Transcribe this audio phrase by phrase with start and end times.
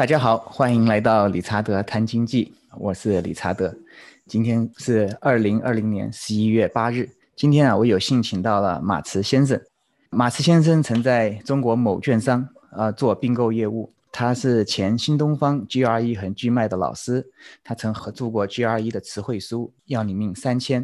[0.00, 3.76] 大家好，欢迎来到理查德谈经济，我是理查德。
[4.26, 7.06] 今天是二零二零年十一月八日。
[7.36, 9.60] 今天啊，我有幸请到了马驰先生。
[10.08, 17.30] 马驰先生曾在中国某券商啊做并购业务，他是前新东方 GRE 和 GMAT 的老师，
[17.62, 20.82] 他曾合著过 GRE 的词汇书《要你命三千》。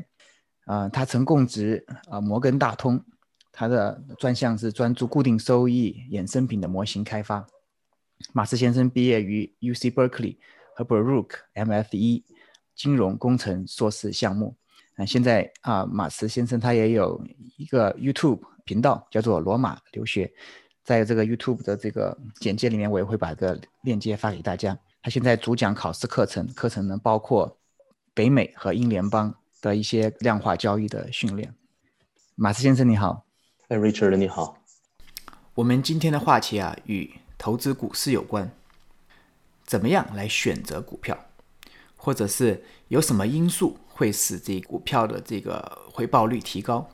[0.67, 3.03] 啊，他曾供职啊摩根大通，
[3.51, 7.47] 他的专项是专注固定收益衍生品的模型开发。
[8.33, 10.37] 马斯先生毕业于 UC Berkeley
[10.75, 12.23] 和 Baruch MFE
[12.75, 14.57] 金融工程硕士项目。
[14.97, 17.23] 啊，现在啊，马斯先生他也有
[17.59, 20.33] 一个 YouTube 频道，叫做罗马留学。
[20.83, 24.79] 在这个 YouTube 的这个简介里面，我也会把这个链接发给大家。
[25.03, 27.59] 他现在主讲考试课程，课程呢包括
[28.15, 31.55] 北美和英联邦的一些量化交易的训练。
[32.35, 33.27] 马斯先生你好，
[33.69, 34.59] 哎，Richard 你好。
[35.57, 37.13] 我们今天的话题啊，与
[37.47, 38.51] 投资股市有关，
[39.65, 41.17] 怎么样来选择股票，
[41.97, 46.91] 或者是有什么因素会使这股票的这个回报率提高？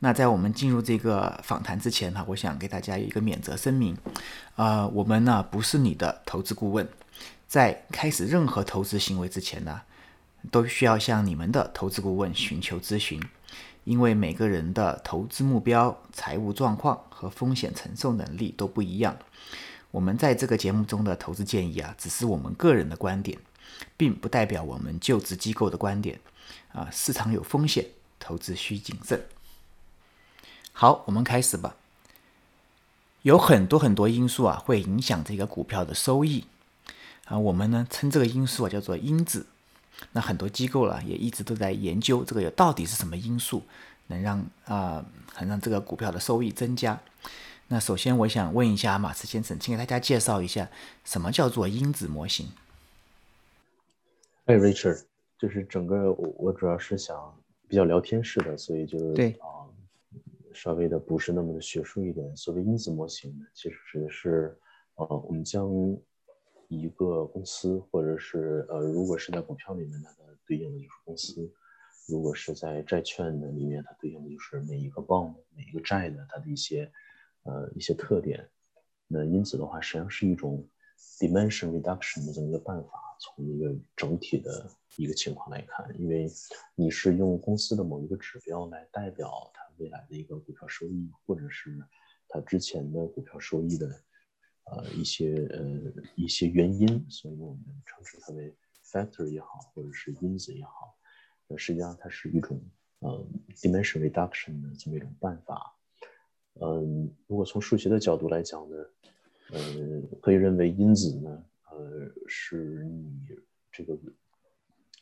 [0.00, 3.96] 那在我们进入这个访谈之前呢，我想给大家有一个免责声明，
[4.56, 6.86] 呃，我们呢不是你的投资顾问，
[7.46, 9.80] 在开始任何投资行为之前呢，
[10.50, 13.18] 都需要向你们的投资顾问寻求咨询，
[13.84, 19.16] 因为每个人的投资目标、财务状况和风险承受能力都不一样。
[19.90, 23.38] 我们在这个节目中的投资建议啊，只是我们个人的观点，
[23.96, 26.20] 并不代表我们就职机构的观点。
[26.72, 27.86] 啊，市场有风险，
[28.18, 29.26] 投资需谨慎。
[30.72, 31.76] 好，我们开始吧。
[33.22, 36.46] 有很多很多因素啊，会影响这个股票的收益。
[37.24, 39.46] 啊，我们呢称这个因素啊叫做因子。
[40.12, 43.64] 那很多机构了也一直都在研究这个到底是什么因素
[44.06, 45.04] 能让啊，
[45.40, 47.00] 能让这个股票的收益增加。
[47.70, 50.70] 那首先，我想问一下马斯先生，请给大家介绍一下
[51.04, 52.48] 什么叫做因子模型。
[54.46, 55.02] 哎，Richard，
[55.38, 57.38] 就是整个我我主要是想
[57.68, 59.68] 比较聊天式的，所以就对啊，
[60.54, 62.34] 稍微的不是那么的学术一点。
[62.34, 64.56] 所谓因子模型呢，其实指的是
[64.94, 65.68] 呃，我们将
[66.68, 71.42] 一个公司，或者是呃，如果是在股票里面，它的对应的就是公司；
[72.06, 76.90] 如果是在债券的里面，它对应的就是每一个 bond、每一个债的它的一些。
[77.48, 78.46] 呃，一些特点，
[79.06, 80.68] 那因此的话，实际上是一种
[81.18, 82.90] dimension reduction 的这么一个办法。
[83.20, 86.30] 从一个整体的一个情况来看，因为
[86.76, 91.76] 你是用公司的某一个指标来代表它未来的一个股票收益，或者是
[92.28, 93.88] 它之前的股票收益的
[94.66, 98.54] 呃一些呃一些原因，所以我们称之它为
[98.84, 100.96] factor 也好，或者是因子也好，
[101.48, 102.62] 那实际上它是一种
[103.00, 103.26] 呃
[103.56, 105.74] dimension reduction 的这么一种办法。
[106.60, 108.76] 嗯，如果从数学的角度来讲呢，
[109.52, 109.60] 呃，
[110.20, 113.26] 可以认为因子呢，呃，是你
[113.70, 113.96] 这个，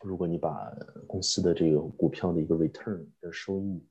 [0.03, 0.71] 如果你把
[1.07, 3.83] 公司的这个股票的一个 return 的收益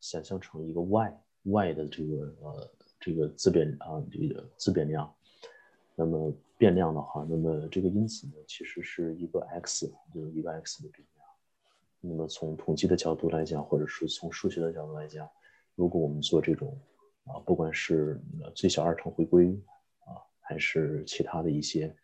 [0.00, 2.70] 想象成一个 y，y 的这个呃
[3.00, 5.12] 这个自变啊这个自变量，
[5.96, 11.26] 那么变量的话，那么这个因子呢，其实是一个 x，就是一个 x 的变量。
[12.00, 15.28] 那么从统计的角度来讲，或者是从数学的角度来讲，
[15.74, 16.78] 如果我们做这种
[17.28, 18.18] 啊，不管是
[18.54, 19.48] 最小二乘回归
[20.00, 21.94] 啊，还是其他的一些，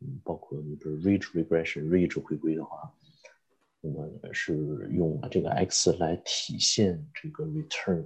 [0.00, 2.92] 嗯，包括你比如 ridge regression，ridge 回归的话，
[3.80, 8.04] 那么是用这个 x 来体现这个 return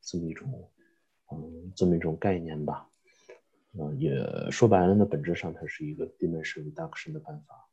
[0.00, 0.70] 这么一种，
[1.32, 2.88] 嗯，这么一种概念吧。
[3.78, 4.10] 嗯，也
[4.50, 7.68] 说白了呢，本质上它是一个 dimension reduction 的办法。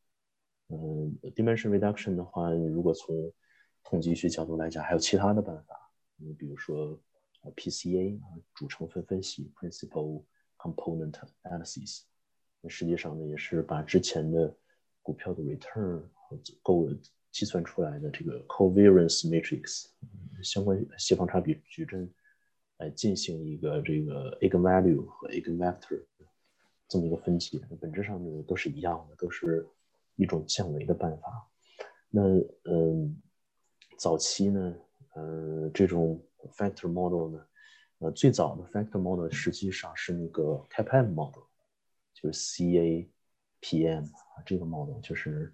[0.67, 3.31] 嗯，dimension reduction 的话，如果从
[3.83, 5.79] 统计学角度来讲，还有其他的办法，
[6.17, 6.99] 你比如说。
[7.55, 10.23] PCA 啊，主成分分析 （Principal
[10.57, 12.01] Component Analysis），
[12.61, 14.55] 那实际上呢，也是把之前的
[15.01, 16.89] 股票的 return 和够
[17.31, 19.85] 计算出来的这个 covariance matrix
[20.43, 22.11] 相关协方差比矩阵
[22.77, 26.03] 来进行一个这个 eigenvalue 和 eigenvector
[26.87, 27.59] 这么一个分解。
[27.79, 29.67] 本质上呢，都是一样的，都是
[30.15, 31.47] 一种降维的办法。
[32.09, 32.21] 那
[32.63, 33.21] 嗯，
[33.97, 34.75] 早期呢，
[35.13, 36.19] 呃，这种
[36.55, 37.45] factor model 呢，
[37.99, 41.43] 呃，最早的 factor model 实际上是那个 CAPM model，
[42.13, 45.53] 就是 CAPM 啊，这个 model 就是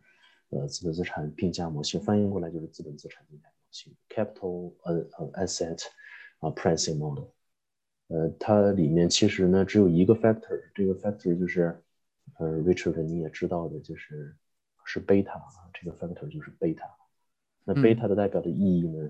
[0.49, 5.85] 呃资本资产定价模型，翻译过来就是资本资产定价模型 （Capital 呃呃 Asset
[6.39, 7.29] 啊 Pricing Model）。
[8.07, 11.81] 呃，它里面其实呢只有一个 factor，这个 factor 就是
[12.37, 14.35] 呃 Richard 你也知道的，就是
[14.85, 16.85] 是贝塔啊，这个 factor 就是贝塔。
[17.63, 19.09] 那贝塔的代表的意义呢？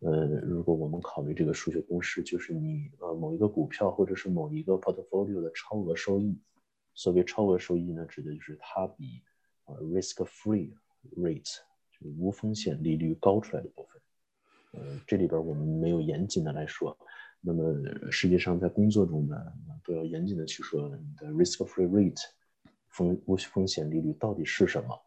[0.00, 6.38] 呃，如果我们考虑这个数学公式，就是你呃某一个股票或者是某一个 portfolio 的超额收益，
[6.92, 9.22] 所谓超额收益呢，指的就是它比
[9.64, 10.72] 呃 risk-free
[11.16, 11.56] rate
[11.90, 14.02] 就是无风险利率高出来的部分。
[14.72, 16.96] 呃，这里边我们没有严谨的来说，
[17.40, 17.74] 那么
[18.10, 19.36] 实际上在工作中呢，
[19.84, 22.20] 都要严谨的去说你的 risk-free rate
[22.88, 25.00] 风无风险利率到底是什么。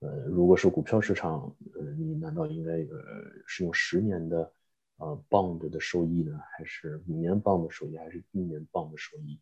[0.00, 2.98] 呃，如果是股票市场，呃，你难道应该呃
[3.46, 4.52] 是用十年的
[4.98, 9.40] 呃 bond 的收益呢，还是五年 bond 的收益，还是一年 bond 的收益？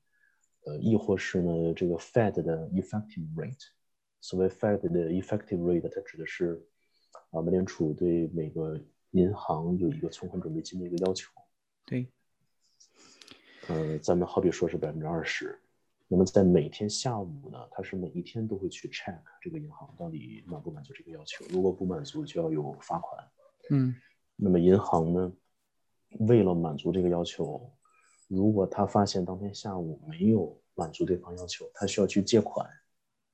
[0.64, 3.66] 呃，亦或是呢这个 Fed 的 effective rate？
[4.20, 6.64] 所谓 Fed 的 effective rate，它指的是
[7.30, 8.80] 啊美联储对每个
[9.10, 11.30] 银行有一个存款准备金的一个要求。
[11.84, 12.08] 对。
[13.68, 15.58] 呃，咱们好比说是百分之二十。
[16.06, 23.24] 那么在每天下午呢，他是每一天都会去 check 这个银行到底满不满足这个要求，如果不满足就要有罚款。
[23.70, 23.94] 嗯，
[24.36, 25.32] 那么银行呢，
[26.20, 27.70] 为了满足这个要求，
[28.28, 32.68] 如果他发现当天下午没有满足对方要求，他需要去借款。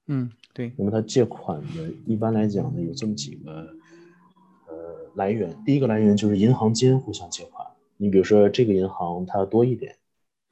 [0.07, 0.73] 嗯，对。
[0.79, 3.53] 那么他借款呢，一般来讲呢，有这么几个
[4.69, 7.67] 呃来源，第一个来源就是银行间互相借款。
[7.97, 9.97] 你比如说这个银行它多一点。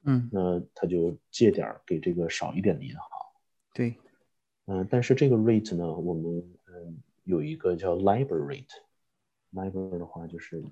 [0.05, 3.03] 嗯，那他就借点儿给这个少一点的银行。
[3.75, 3.97] 对，
[4.67, 6.37] 嗯，但是这个 rate 呢，我们
[6.67, 10.63] 嗯有一个叫 LIBOR rate，LIBOR 的话就是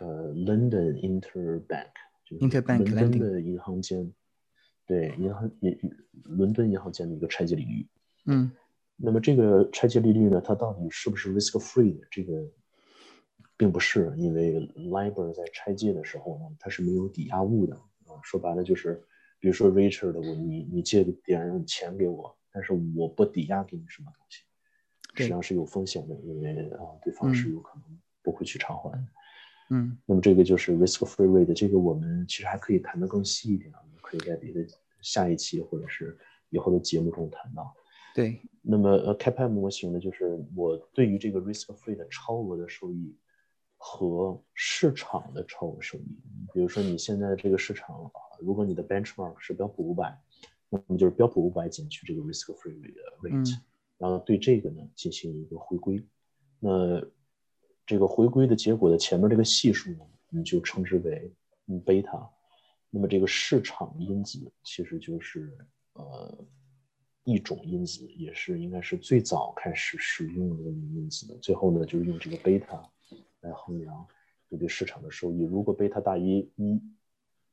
[0.00, 1.92] 呃 London Interbank，
[2.24, 4.12] 就是伦敦的银行间，
[4.86, 5.78] 对，银行银
[6.24, 7.86] 伦敦银行间的一个拆借利率。
[8.26, 8.50] 嗯，
[8.96, 12.06] 那么这个拆借利率呢，它到底是不是 risk free 的？
[12.10, 12.44] 这个
[13.56, 17.78] 并不是，因为 LIBOR 在拆借的时候呢，它是没有抵押物的。
[18.22, 19.02] 说白了就是，
[19.38, 24.42] 比如说 Richard，我你你借点钱给我，但是我不抵押给你什么东西，
[25.14, 28.90] 实际上是有风险的，因为啊对方是有可能不会去偿还。
[29.70, 34.64] 嗯，那么这个就是 risk-free rate，这个我们其实还可以谈得更细一点，我们可以在别的
[35.02, 36.16] 下一期或者是
[36.50, 37.74] 以后的节目中谈到。
[38.14, 43.16] 对，那么呃 CAPM 模型呢，就是我对于这个 risk-free 的超额的收益。
[43.88, 46.18] 和市场的超额收益，
[46.52, 48.10] 比如说你现在这个市场啊，
[48.40, 50.20] 如果你的 benchmark 是标普五百，
[50.68, 52.80] 那么就是标普五百减去这个 risk-free
[53.22, 53.60] rate，
[53.96, 56.04] 然后对这个呢进行一个回归。
[56.58, 57.00] 那
[57.86, 61.32] 这个回归的结果的前面这个系数呢，我们就称之为
[61.84, 62.28] 贝塔。
[62.90, 65.56] 那么这个市场因子其实就是
[65.92, 66.44] 呃
[67.22, 71.36] 一种因子，也是应该是最早开始使用的因子的。
[71.38, 72.82] 最后呢，就是用这个贝塔。
[73.40, 74.06] 来衡量
[74.48, 75.42] 你对市场的收益。
[75.42, 76.82] 如果贝塔大于一，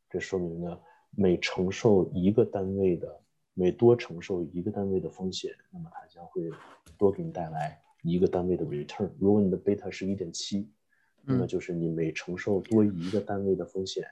[0.09, 0.79] 这说明呢，
[1.11, 3.21] 每承受一个单位的，
[3.53, 6.49] 每多承受一个单位的风险，那么它将会
[6.97, 9.09] 多给你带来一个单位的 return。
[9.19, 10.69] 如果你的贝塔是一点七，
[11.23, 14.05] 那么就是你每承受多一个单位的风险，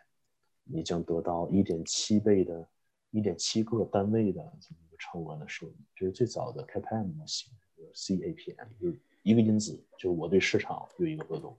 [0.64, 2.68] 你将得到一点七倍的、
[3.12, 5.76] 一点七个单位的这么一个超额的收益。
[5.96, 7.52] 这是最早的 CAPM 模型
[7.94, 11.58] ，CAPM 就是一个因子，就是我对市场有一个波动。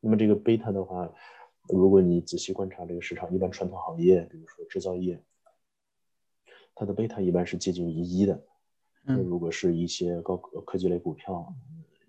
[0.00, 1.12] 那么这个贝塔的话，
[1.68, 5.22] 如果你仔细观察这个市场，一般传统行业，比如说制造业，
[6.74, 8.42] 它的贝塔一般是接近于一的。
[9.02, 11.54] 那如果是一些高科科技类股票，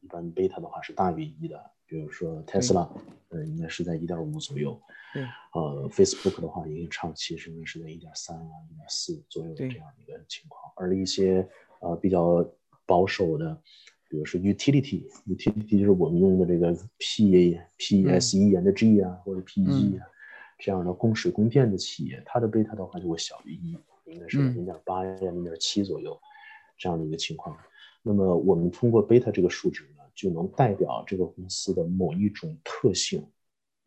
[0.02, 1.72] 一般贝塔的话是大于一的。
[1.86, 2.90] 比如说 Tesla，
[3.28, 4.82] 呃，应该是在一点五左右。
[5.14, 5.24] 对。
[5.54, 10.72] 呃，Facebook 的话，一个长期是应该是在一点三啊、一点四左右的这样一个情况。
[10.78, 11.46] 而一些
[11.82, 12.46] 呃比较
[12.86, 13.62] 保守的。
[14.12, 20.06] 比如说 utility，utility 就是我们用的这个 P P S E N 的 G 啊，或者 P G 啊，
[20.60, 26.20] 这样的供水供电的企业，它的贝塔的话就会小于一，应该是零点八呀、零点七左右
[26.78, 27.58] 这样的一个情况。
[28.04, 33.26] 那么我们通过贝塔这个数值呢，就能代表这个公司的某一种特性。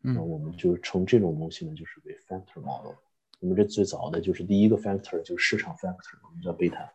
[0.01, 2.95] 那我们就称这种东西呢，就是为 factor model。
[3.41, 6.91] 我们这最早的就是第一个 factor 就是市场 factor，我们叫贝塔。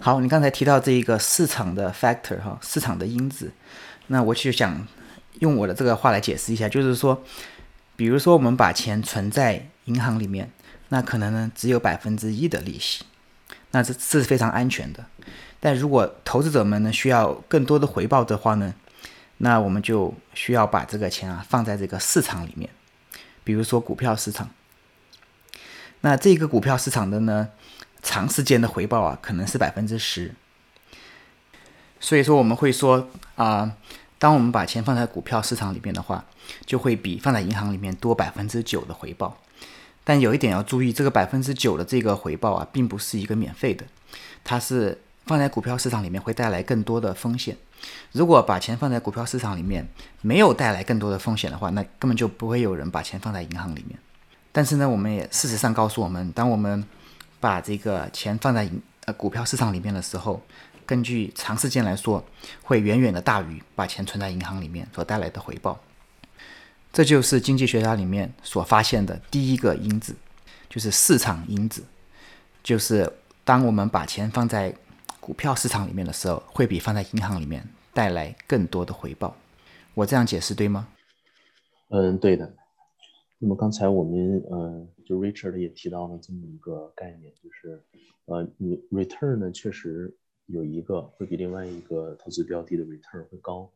[0.00, 3.52] 好，你刚才提到这一个市场的 factor 哈，市场的因子，
[4.08, 4.86] 那我就想
[5.38, 7.22] 用我的这个话来解释一下，就是说，
[7.94, 10.50] 比如说我们把钱存在银行里面，
[10.88, 13.04] 那可能呢只有百分之一的利息，
[13.70, 15.04] 那这是非常安全的。
[15.60, 18.74] 但如果投资者们呢需要更多的回报的话呢，
[19.36, 22.68] 那我们就需要把这个钱啊放在这个市场里面，
[23.44, 24.50] 比如说股票市场。
[26.00, 27.50] 那这个股票市场的呢？
[28.02, 30.34] 长时间的回报啊，可能是百分之十。
[32.00, 33.76] 所以说我们会说啊，
[34.18, 36.24] 当我们把钱放在股票市场里面的话，
[36.66, 39.38] 就会比放在银行里面多百分之九的回报。
[40.04, 43.86] 但有一点要注意，这个百分之九的这个回报啊，并不是一个免费的，
[44.42, 47.56] 它是放在股票市场里面会带来更多的风险。
[48.10, 49.88] 如果把钱放在股票市场里面
[50.20, 53.96] 没有带来更多的风险的话，那根本就不会有人把钱放在银行里面。
[54.50, 56.84] 但是呢，我们也事实上告诉我们，当我们
[57.42, 60.40] 把这个钱放在银呃股票市场里面的时候，
[60.86, 62.24] 根据长时间来说，
[62.62, 65.80] 会远远的大于把钱存在银行里面所带来的回报。
[66.92, 70.14] 这就是经济学家里面所发现的第一个因子，
[70.68, 71.82] 就是市场因子，
[72.62, 74.72] 就是当我们把钱放在
[75.18, 79.36] 股票市场里面的时候，会比放在银行里面带来更多的回报。
[79.94, 80.86] 我这样解释对吗？
[81.88, 82.52] 嗯，对的。
[83.44, 87.82] 那么刚才我们呃，就 Richard 也提到了这么一个概念，就是
[88.26, 93.68] 呃，你 return 呢确实有一个会比另外一个投资标的的 return 会高，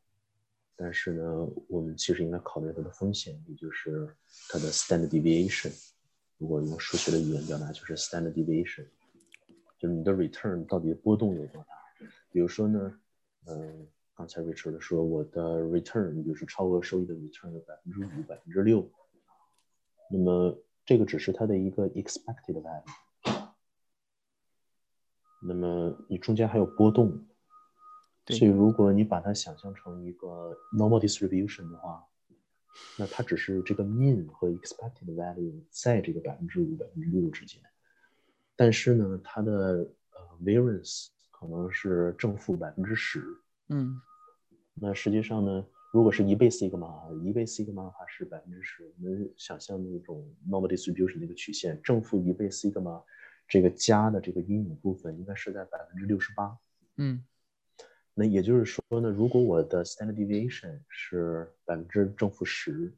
[0.77, 4.09] 但是呢，我们其实应该考虑它的风险，也就是
[4.49, 5.73] 它的 standard deviation。
[6.39, 8.87] 如果用数学的语言表达，就是 standard deviation，
[9.81, 12.07] 就是你的 return 到底波动有多大？
[12.31, 13.01] 比如说呢，
[13.47, 18.89] 嗯，刚才 Richard 说我的 return 比如说超额收益的 return 有百分之五、百分之六。
[20.09, 23.49] 那么这个只是它的一个 expected value，
[25.43, 27.27] 那么你中间还有波动，
[28.27, 32.07] 所以如果你把它想象成一个 normal distribution 的话，
[32.97, 37.61] 那它只是这个 mean 和 expected value 在这个百分之五、百分之六之间，
[38.55, 43.25] 但是呢，它的呃 variance 可能是正负百分之十，
[43.69, 44.01] 嗯，
[44.75, 45.67] 那实际上呢？
[45.97, 48.85] 如果是一倍 sigma，一倍 sigma 的话是百分之十。
[48.85, 53.03] 我们想象那种 normal distribution 的一个曲线，正负一倍 sigma，
[53.49, 56.55] 这个加的这个阴影部分应该是在百分之六十八。
[56.97, 57.25] 嗯，
[58.13, 62.95] 那也就是说呢，如果我的 standard deviation 是百分之正负十，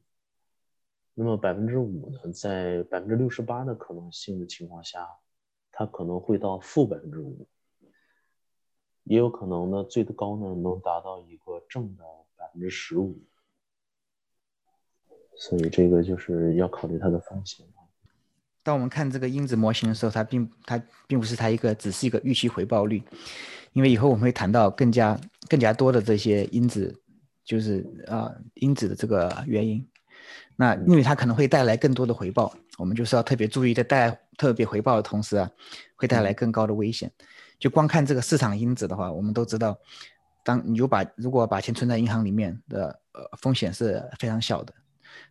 [1.13, 5.07] 那么百分之五呢，在百分之六十八的可能性的情况下，
[5.71, 7.47] 它可能会到负百分之五，
[9.05, 12.03] 也有可能呢，最高呢能达到一个正的。
[12.39, 13.19] 百分之十五，
[15.35, 17.65] 所以这个就是要考虑它的风险。
[18.63, 23.03] 当我们看这个因子模型的时候，它并它并不是它一个只是一个预期回报率，
[23.73, 25.19] 因为以后我们会谈到更加
[25.49, 26.95] 更加多的这些因子，
[27.43, 29.85] 就是啊因子的这个原因。
[30.55, 35.49] 那因为它可能会带来更多的回报，我们就是要特别注意，在带来特别回报的同时啊，
[35.95, 37.11] 会带来更高的危险。
[37.59, 39.77] 就光看这个市场因子的话，我们都知道。
[40.49, 44.73] 当你就把如果把钱存在银行里面的呃风险是非常小的，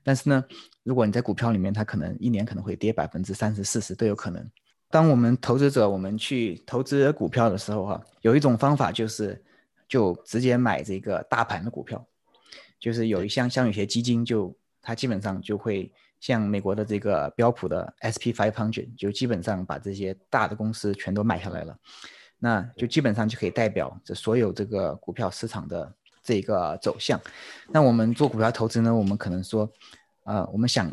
[0.05, 0.45] 但是呢，
[0.85, 4.49] 如果你在股票里面，它可能一年可能会跌百分之三十、四十都有可能。
[4.89, 9.43] 当我们投资者我们去投资股票的时候哈，有一种方法就是
[9.89, 12.07] 就直接买这个大盘的股票，
[12.79, 21.77] 就是有一项像有些基金就它基本上就会像美国的这个标普的 S P five hundred 就基本上把这些大的公司全都买下来了。
[22.38, 25.92] 那就基本上就可以代表这所有这个股票市场的
[26.23, 27.21] 这个走向。
[27.68, 29.68] 那我们做股票投资呢，我们可能说，
[30.25, 30.92] 呃，我们想，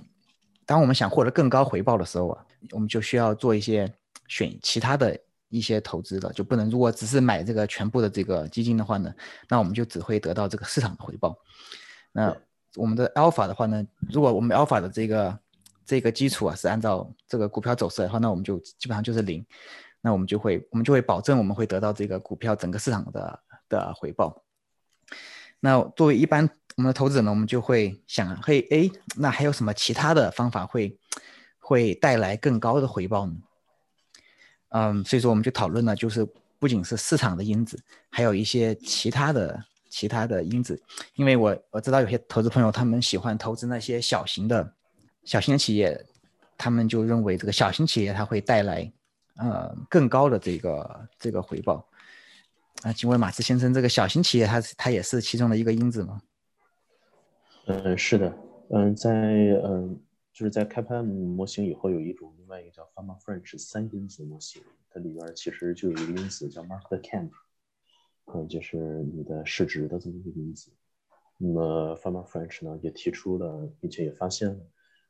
[0.65, 3.91] 当我们想获得更高回报的时候啊，我们就需要做一些
[4.27, 5.15] 选其他的
[5.49, 9.13] 一些投资的，就不能如果只是买这个全部的这个基金的话呢，
[9.47, 11.37] 那我们就只会得到这个市场的回报。
[12.11, 12.35] 那
[12.75, 15.39] 我们的 alpha 的话呢，如果我们 alpha 的这个
[15.85, 19.45] 这个基础啊是按照这个股票走势的话，那我们就基本上就是零。
[20.05, 24.43] 那我们就会，我们就会保证我们会得到这个股票整个市场的的回报。
[25.59, 26.47] 那作为一般
[26.77, 30.95] 我们的投资者呢，我们就会想，嘿，哎，那还有什么其他的方法会
[31.57, 33.33] 会带来更高的回报呢？
[34.69, 36.23] 嗯，所以说我们就讨论了，就是
[36.59, 39.59] 不仅是市场的因子，还有一些其他的
[39.89, 40.79] 其他的因子。
[41.15, 44.71] 因为我我知道有些投资朋友他们喜欢投资那些小型的
[45.23, 45.99] 小型的企业，
[46.55, 48.91] 他们就认为这个小型企业它会带来。
[49.37, 51.85] 呃，更高的这个这个回报
[52.83, 56.21] 啊，请问马斯先生，这个小型企业它它也是其中的一个因子吗？
[57.65, 58.37] 嗯，是的，
[58.69, 59.99] 嗯，在嗯
[60.31, 67.29] 就是在开盘模型以后，有一种另外一个叫 Fama-French 三因子模型，它里边其实就有一个因子叫 Market Cap，
[68.33, 70.71] 嗯，就是你的市值的这么一个因子。
[71.37, 74.59] 那么 Fama-French 呢也提出了，并且也发现了。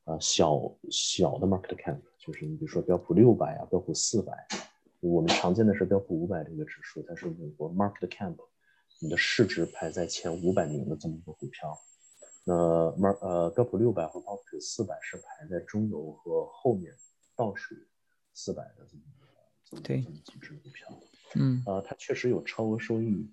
[0.06, 4.48] 啊，小小的 market cap 就是你比如说标普六百啊，标普四百，
[5.00, 8.36] 我们常见的是标普五百这个指数，它是美国 market cap，
[9.00, 11.78] 你的市值排在前五百名的这么一个股票。
[12.44, 12.54] 那
[12.94, 16.92] mar 呃标普六百和标普四百是排在中游和后面
[17.36, 17.76] 倒数
[18.34, 19.04] 四百的这么
[19.64, 20.92] 这么这么几只股票。
[21.36, 23.30] 嗯，啊，它确实有超额收益，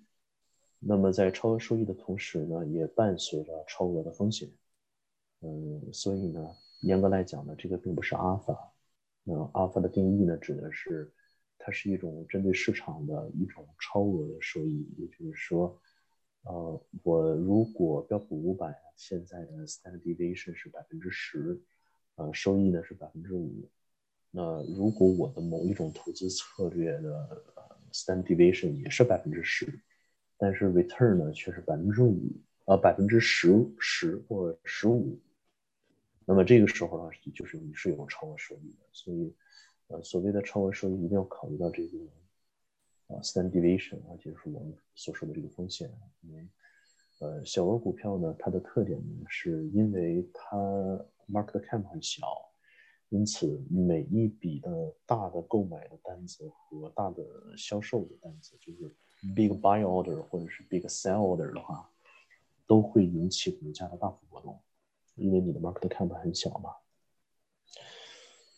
[0.77, 4.47] 那么在超额收益的同时呢，也伴随着超额的风险。
[5.41, 6.55] 嗯，所以呢。
[6.81, 8.72] 严格来讲呢，这个并不是阿尔法。
[9.23, 11.11] 那阿尔法的定义呢，指的是
[11.57, 14.85] 它是一种针对市场的一种超额的收益。
[14.97, 15.79] 也就是说，
[16.43, 21.59] 呃，我如果标普五百现在的 standard deviation 是百分之十，
[22.15, 23.69] 呃，收益呢是百分之五，
[24.29, 27.43] 那如果我的某一种投资策略的
[27.93, 29.79] stand deviation 也是百分之十，
[30.37, 32.19] 但是 return 呢却是百分之五，
[32.65, 35.17] 呃百分之十十或十五，
[36.25, 38.85] 那么这个时候呢，就是你是有超额收益的。
[38.91, 39.33] 所以，
[39.87, 41.97] 呃，所谓的超额收益一定要考虑到这个
[43.07, 45.91] 啊 stand deviation 啊，就是我们所说的这个风险。
[46.21, 46.47] 因为，
[47.19, 50.57] 呃，小额股票呢，它的特点呢，是因为它
[51.29, 52.27] market cap 很小。
[53.09, 57.23] 因此，每一笔的大的购买的单子和大的
[57.55, 58.91] 销售的单子，就是
[59.35, 61.87] big buy order 或者是 big sell order 的话，
[62.65, 64.59] 都会引起股价的大幅波动，
[65.15, 66.69] 因为你的 market cap 很小嘛。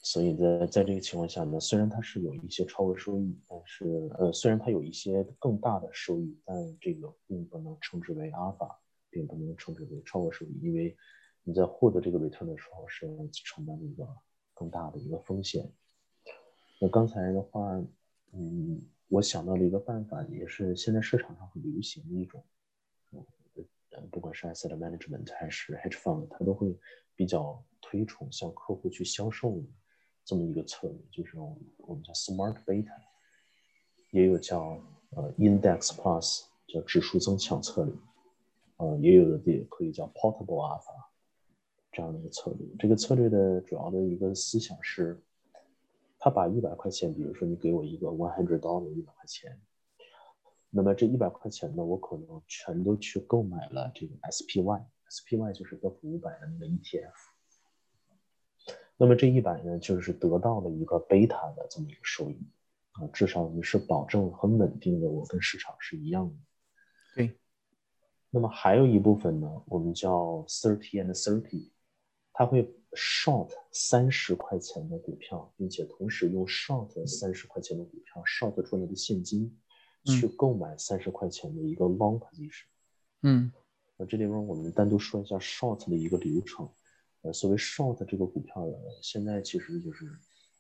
[0.02, 10.96] 所以在在这个情况下呢，虽然它是有一些超额收益，但是呃，虽然它有一些更大的收益，但这个并不能称之为阿尔法，并不能称之为超额收益，因为
[11.44, 14.08] 你在获得这个 return 的时候是承担一个。
[14.58, 15.70] 更大的一个风险。
[16.80, 17.78] 那刚才的话，
[18.32, 22.42] 嗯，我想到了一个办法，也是现在市场上很流行的一种，
[24.12, 26.76] 不管是 asset management 还是 hedge fund，它都会
[27.16, 29.62] 比较推崇向客户去销售
[30.24, 31.38] 这么一个策略，就是
[31.78, 32.92] 我们叫 smart beta，
[34.12, 34.80] 也有叫
[35.12, 37.94] 呃 index plus，叫指数增强策略，
[38.78, 41.06] 呃，也有的也可以叫 portable alpha。
[41.92, 45.18] 这样的一个策略，这个策略的主要的一个思想是，
[46.20, 49.58] 他把一百块钱，比如说你给我一个 one hundred dollar 一百块钱，
[50.78, 57.14] 那么这一百块钱呢，我可能全都去购买了这个 SPY，SPY 就是标普五百的那个 ETF，
[58.98, 62.46] 那么这一百呢，就是得到了一个贝塔的这么一个收益
[62.92, 66.36] 啊，至少你是保证很稳定的，我跟市场是一样的。
[67.16, 67.40] 对。
[68.30, 71.72] 那么还有一部分呢，我们叫 thirty and thirty。
[72.38, 79.58] 它会 short 三十块钱的股票，并且同时用 short 三十块钱的股票 short 出来的现金
[80.06, 82.66] 去购买三十块钱的一个 long position。
[83.24, 83.52] 嗯，
[83.98, 86.70] 那这里边我们单独说一下 short 的一个流程。
[87.22, 90.06] 呃，所谓 short 这个股票呢，现在其实就是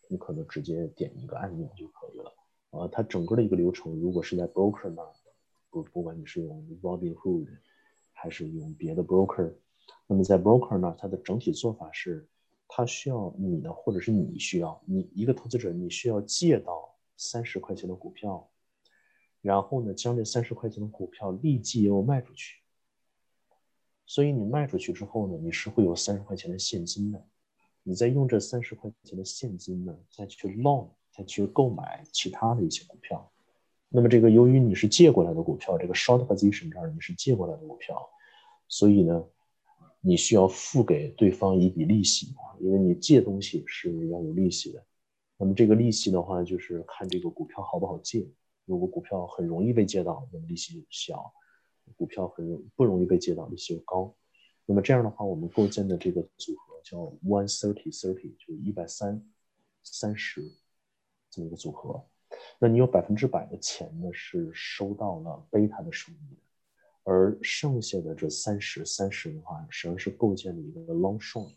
[0.08, 2.34] 你可能直接点一个按钮就可以了。
[2.71, 5.03] 呃，它整个的一个流程，如果是在 broker 那，
[5.69, 7.47] 不不管你是用 Robinhood
[8.13, 9.53] 还是用别的 broker。
[10.08, 12.27] 那么在 broker 那，它的整体做法是，
[12.67, 18.49] 它需要你呢，或者是你需要你一个投资者，你需要借到三十块钱的股票，
[19.45, 22.58] 然后呢，将这三十块钱的股票立即又卖出去。
[24.05, 27.23] 所以你卖出去之后呢，你是会有三十块钱的现金的，
[27.84, 33.31] 你再用这三十块钱的现金呢，再去 loan，再去购买其他的一些股票。
[33.89, 38.01] 那么这个由于你是借过来的股票，这个 short position 这儿你是借过来的股票，
[38.67, 39.23] 所以呢。
[40.08, 44.86] 你需要付给对方一笔利息啊，因为你借东西是要有利息的。
[45.36, 48.23] 那么这个利息的话，就是看这个股票好不好借。
[48.65, 51.32] 如果股票很容易被借到，那么利息小；
[51.95, 54.13] 股票很不容易被借到，利息又高。
[54.65, 59.23] 那么这样的话，我们构建的这个组合叫 one thirty thirty，就是一百三
[59.84, 60.41] 三十
[61.30, 62.04] 这么一个组合。
[62.60, 66.41] 那你有百分之百的钱呢，是收到了贝塔的收益的。
[67.08, 71.54] 而剩下的这三十三十的话，实际上是构建了一个 long short。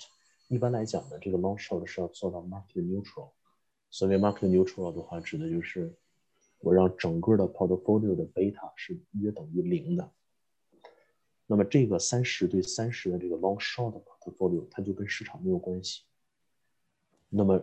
[0.49, 3.31] 一般来讲呢，这个 long short 是要做到 market neutral。
[3.91, 5.97] 所谓 market neutral 的话，指的就是
[6.61, 10.11] 我让整个的 portfolio 的 beta 是约等于零的。
[11.47, 16.03] 那么这个三十对三十的这个 long short portfolio，它就跟市场没有关系。
[17.31, 17.63] 那么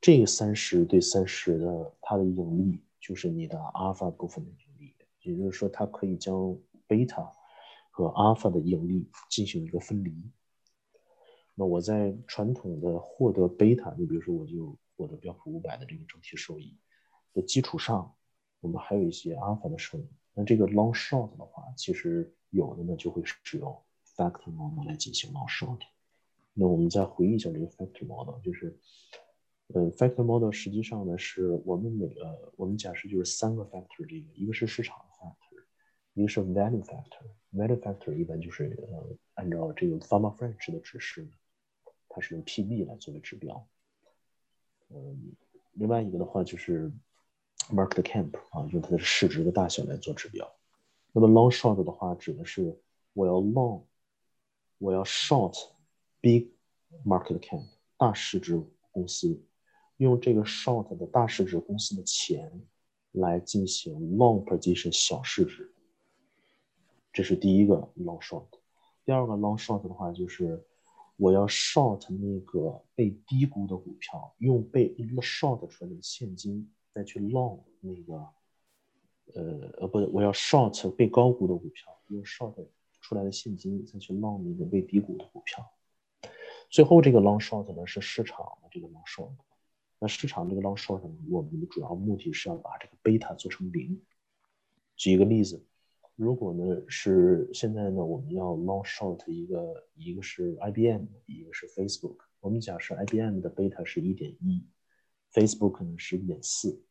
[0.00, 7.32] 这个三十对三十的它的盈利，就是你的 alpha 部分的盈利，也就是说，它可以将贝塔
[7.90, 10.14] 和 alpha 的盈利进行一个分离。
[11.54, 16.76] 那我在传统的获得贝塔，你比如说我就获得标普五百的这个整体收益
[17.38, 18.12] 的基础上，
[18.60, 20.06] 我们还有一些阿尔法的收益。
[20.34, 23.80] 那这个 long short 的话，其实有的呢就会使用
[24.16, 25.78] factor model 来进行 long short。
[26.52, 28.76] 那我们再回忆一下这个 factor model，就是，
[29.68, 35.62] 呃，factor model 实际上呢是我们每个我们假设就是三个 factor，这个一个是市场 factor，。
[36.14, 41.28] 一个是 value factor，value factor 一般就是呃按照这个 f a r m a French 的指示，
[42.08, 43.68] 它是用 PB 来作为指标。
[44.90, 45.32] 嗯，
[45.74, 46.90] 另外一个的话就是
[47.70, 50.50] market camp 啊，用它的市值的大小来做指标。
[51.12, 52.78] 那么 long short 的话，指的是
[53.12, 53.82] 我要 long，
[54.78, 55.56] 我要 short
[56.20, 56.48] big
[57.04, 57.64] market camp
[57.96, 59.40] 大市值公司，
[59.96, 62.62] 用这个 short 的大市值公司的钱
[63.12, 65.72] 来进行 long position 小市值。
[67.12, 68.46] 这是第一个 long short，
[69.04, 70.64] 第二个 long short 的话就是，
[71.16, 78.14] 我要 short 那个被低估的股票，用被 short 出来的现金再去 long 那个，
[79.34, 82.54] 呃呃，不，我要 short 被高估的股票，用 short
[83.00, 85.64] 出来的现金再去 long 那个被低估的股票。
[86.70, 89.30] 最后这个 long short 呢是市场的这个 long short。
[89.98, 94.00] 那市场这个 long short 呢，我们的主要目的是要把这个贝塔做成零。
[94.96, 95.64] 举一个例子。
[96.14, 102.16] 如果呢是现在呢，我们要 long short 一个，一个是 IBM，一个是 Facebook。
[102.40, 104.64] 我们假设 IBM 的贝塔是一点一
[105.32, 106.82] ，Facebook 呢是一点四。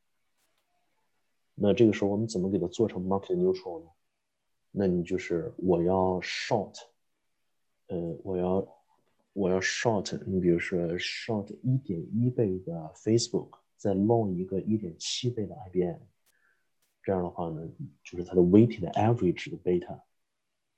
[1.55, 3.89] 那这个时候我们怎么给它做成 market neutral 呢？
[4.71, 6.75] 那你就是我要 short，
[7.87, 8.81] 呃，我要
[9.33, 15.99] 我要 short，你比如说 short 一点一倍的 Facebook，再 long 一个一点七倍的 IBM。
[17.01, 17.67] 这样的话呢，
[18.03, 20.01] 就是它的 weighted average 的 beta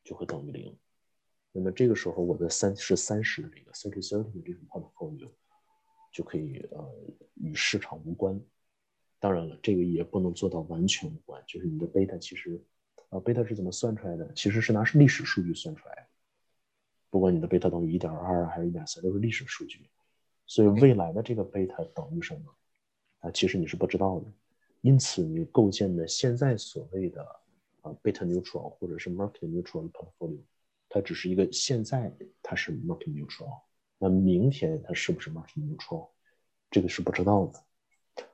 [0.03, 0.77] 就会等于零。
[1.51, 5.29] 那么这个时候，我的三是三十的这个 thirty thirty 的这种 portfolio
[6.11, 6.93] 就可以呃
[7.35, 8.39] 与市场无关。
[9.19, 11.43] 当然了，这个也不能做到完全无关。
[11.45, 12.61] 就是你的 beta 其实
[13.09, 14.31] 啊，beta 是怎么算出来的？
[14.33, 16.05] 其实是拿历史数据算出来的。
[17.09, 19.89] 不管你的 beta 等于一点二还是一点三，都是历史数据。
[20.45, 22.41] 所以未来的这个 beta 等于什么
[23.19, 23.31] 啊？
[23.31, 24.25] 其实你是不知道的。
[24.81, 27.21] 因此，你构建的现在所谓的
[27.81, 30.39] 啊 beta neutral 或者是 market neutral 的 portfolio，
[30.87, 33.59] 它只是一个现在它是 market neutral，
[33.99, 36.09] 那明天它是不是 market neutral，
[36.71, 37.59] 这个是不知道的。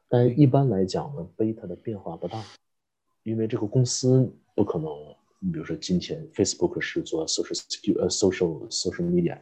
[0.07, 2.41] 但一般来讲呢，beta 的变化不大，
[3.23, 4.87] 因为这个公司不可能，
[5.39, 9.41] 你比如说今天 Facebook 是做 social 呃 social social media，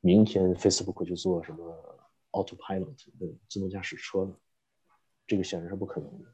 [0.00, 1.74] 明天 Facebook 就做什么
[2.32, 4.38] autopilot 的自动驾驶车了。
[5.26, 6.26] 这个显然是不可能的，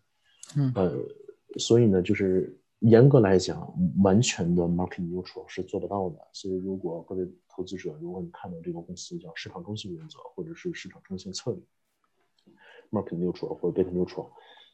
[0.57, 6.19] 嗯，呃，所以呢，就是严格来讲，完全的 market neutral 是做不到的。
[6.33, 11.62] 所以，如果各位投资者，如果你看到这个公司叫市场中心原则，或者是市场中心策略
[12.90, 14.31] ，market neutral 或者 beta neutral，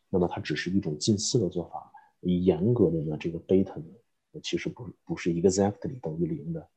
[0.09, 1.93] 那么它只是一种近似的做法。
[2.23, 6.69] 严格的呢，这个 beta 呢，其实不不是 exactly 等于零的，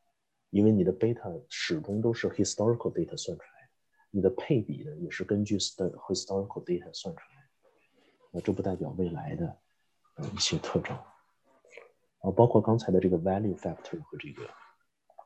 [0.52, 3.70] 因为你的 beta 始终都是 historical data 算出来的。
[4.12, 7.70] 你的配比呢，也是根据 historical data 算出来的，
[8.32, 9.58] 那这不代表未来的
[10.18, 10.96] 呃一些特征
[12.20, 14.48] 啊，包括刚才的这个 value factor 和这个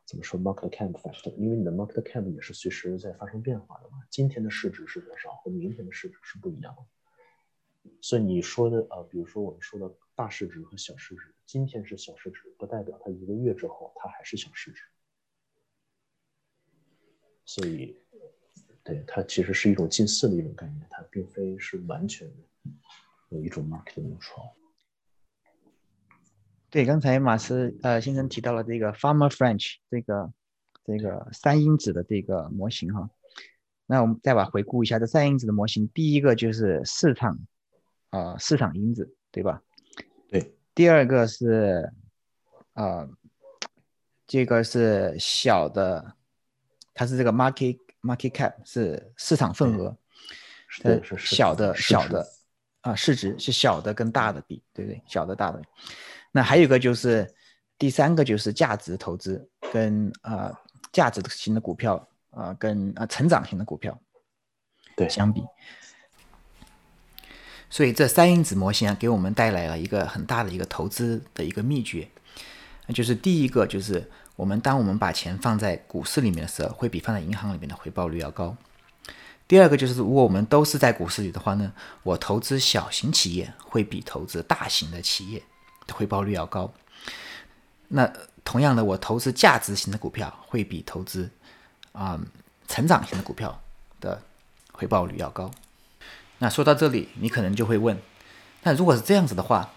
[0.09, 14.81] 怎么说 market cap factor，因为你的 market cap 也是随时在发生变化的嘛，今天的市值是多少和明天的市值是不一样的，所以你说的呃，比如说我们说的大市值和小市值，今天是小市值，不代表它一个月之后它还是小市值，
[17.45, 17.95] 所以。
[18.81, 22.33] 对它其实是一种近似的一种概念，它并非是完全的
[23.29, 24.49] 有一种 market neutral。
[26.69, 30.31] 对，刚才马斯呃先生提到了这个 Farmer French 这个
[30.85, 33.09] 这个三因子的这个模型哈，
[33.85, 37.39] 那我们再把回顾一下这三因子的模型，第一个就是市场
[38.09, 39.61] 啊市场因子，对吧？
[40.29, 40.53] 对。
[40.73, 41.91] 第二个是
[42.73, 43.07] 啊
[44.27, 46.15] 这个是小的，
[46.93, 47.77] 它是这个 market。
[48.01, 49.93] Market cap 是市场份额，
[50.69, 52.25] 是小的小的
[52.79, 55.03] 啊，市值是小的跟大的比，对不对？
[55.05, 55.61] 小的大的。
[56.31, 57.33] 那还有一个就是
[57.77, 60.53] 第三个就是价值投资跟呃
[60.91, 63.99] 价值型的股票啊跟啊成长型的股票
[64.95, 65.43] 对相比。
[67.69, 72.09] 所以这三因子模型啊，给我们带来了一个很大的一个投资的一个秘诀，
[72.87, 74.09] 那就是第一个就是。
[74.39, 78.55] 我们当我们把钱放在股市里面的时候，会比放在银行里面的回报率要高。
[79.49, 85.45] 第二个就是，如果我们都是在股市里的话呢，我投资小型企业会比投资大型的企业的
[85.91, 86.73] 回报率要高。
[87.89, 88.11] 那
[88.43, 91.29] 同样的，我投资价值型的股票会比投资
[91.91, 92.19] 啊
[92.67, 93.61] 成长型的股票
[93.99, 94.21] 的
[94.71, 95.51] 回报率要高。
[96.39, 97.99] 那说到这里，你可能就会问：
[98.63, 99.71] 那如果是这样子的话，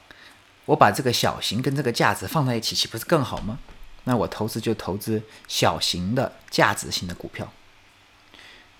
[0.66, 3.58] 我把这个小型跟这个价值放在一起，岂不是更好吗？
[4.04, 7.52] 那我投资就投资小型的价值型的股票，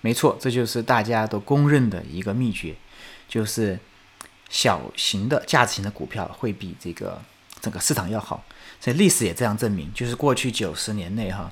[0.01, 2.75] 没错，这就是大家都公认的一个秘诀，
[3.27, 3.79] 就是
[4.53, 7.19] 小型的价值型的股票会比这个
[7.59, 8.45] 整个市场要好。
[8.79, 11.51] 所以历史也这样证明，就是过去九十年内哈，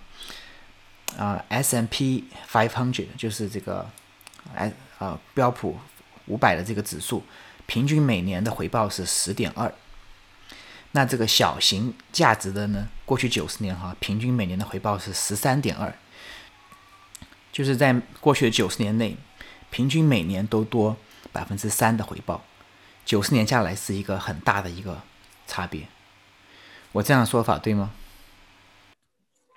[1.18, 3.90] 啊 S M P five hundred 就是这个
[4.54, 5.78] 哎啊标普
[6.28, 7.24] 五百的这个指数，
[7.66, 9.74] 平均每年的回报是十点二。
[10.92, 12.88] 那这个小型价值的呢？
[13.06, 15.92] 过去九十年哈，平均每年的回报是十三点二，
[17.52, 19.18] 就是在过去的九十年内，
[19.72, 20.96] 平均每年都多
[21.32, 22.44] 百分之三的回报，
[23.06, 25.02] 九十年下来是一个很大的一个
[25.48, 25.88] 差别。
[26.94, 27.92] 我这样说法对吗？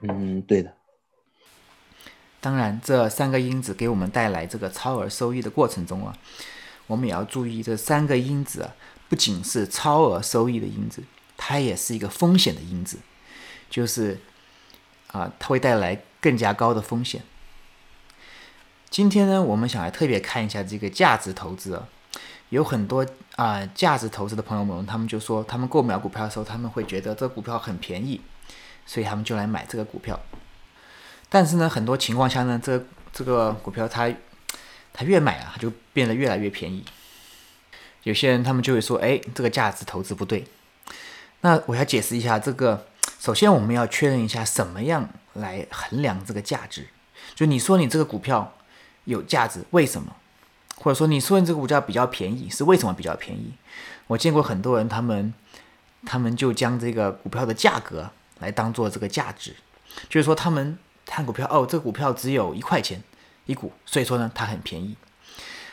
[0.03, 0.75] 嗯，对的。
[2.41, 6.15] 当然，这三个因子给我们带来这个超额收益的过程中啊，
[6.87, 8.75] 我们也要注意，这三个因子啊，
[9.09, 11.03] 不仅是超额收益的因子，
[11.39, 12.99] 它也是一个风险的因子，
[13.71, 14.21] 就是
[15.07, 17.23] 啊，它会带来更加高的风险。
[18.91, 21.89] 今天呢，我们想来特别看一下这个价值投资啊，
[22.51, 23.05] 有很多
[23.37, 28.21] 啊价值投资的朋友们，他们就说，他们购买股票的时候，他们会觉得这股票很便宜，
[28.87, 30.21] 所以他们就来买这个股票。
[31.29, 34.13] 但是呢，很多情况下呢，这这个股票它
[34.93, 36.85] 它越买啊，它就变得越来越便宜。
[38.05, 40.45] 有些人他们就会说，哎，这个价值投资不对。
[41.41, 42.87] 那我要解释一下这个，
[43.19, 46.87] 首先我们要确认一下什么样来衡量这个价值。
[47.35, 48.55] 就你说你这个股票
[49.05, 50.15] 有价值，为什么？
[50.77, 53.53] 或者说你说你这个股价比较便宜，是为什么比较便宜？
[54.07, 55.33] 我见过很多人，他们
[56.05, 59.55] 他们就将这个股票的价格来当做这个价值，
[60.09, 60.79] 就是说他们。
[61.07, 62.99] 看股票哦，这个股票只有一块钱
[63.45, 64.97] 一股，所以说呢，它很便宜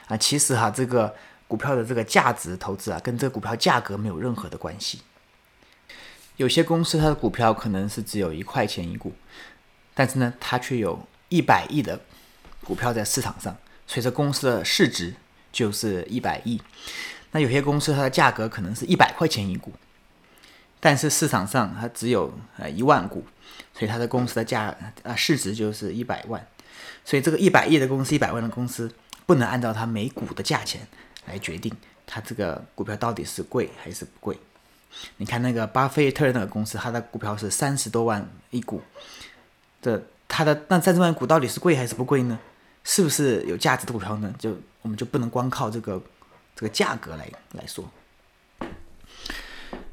[0.10, 0.18] 啊。
[0.18, 1.16] 其实哈，这个
[1.48, 5.04] 股票的这个价值投资啊，跟这个股票价格没有任何的关系。
[6.36, 9.14] 有些公司它的股票可能是只有一块钱一股，
[9.94, 11.98] 但是呢，它却有一百亿的
[12.66, 13.56] 股票在市场上，
[13.92, 15.14] 随着公司的市值
[15.52, 16.62] 就是一百亿。
[17.32, 19.74] 那有些公司它的价格可能是一百块钱一股。
[20.80, 23.26] 但是市场上它只有呃一万股，
[23.78, 24.74] 所以它的公司的价
[25.04, 26.48] 啊市值就是一百万，
[27.04, 28.90] 所以这个一百亿的公司、一百万的公司
[29.26, 30.88] 不能按照它每股的价钱
[31.26, 31.70] 来决定
[32.08, 34.40] 它这个股票到底是贵还是不贵。
[35.18, 38.82] 你看那个巴菲特那个公司，它的股票是三十多万一股，
[39.82, 42.40] 这它的那三十万股到底是贵还是不贵呢？
[42.84, 44.34] 是不是有价值的股票呢？
[44.40, 46.02] 就我们就不能光靠这个
[46.56, 47.90] 这个价格来来说。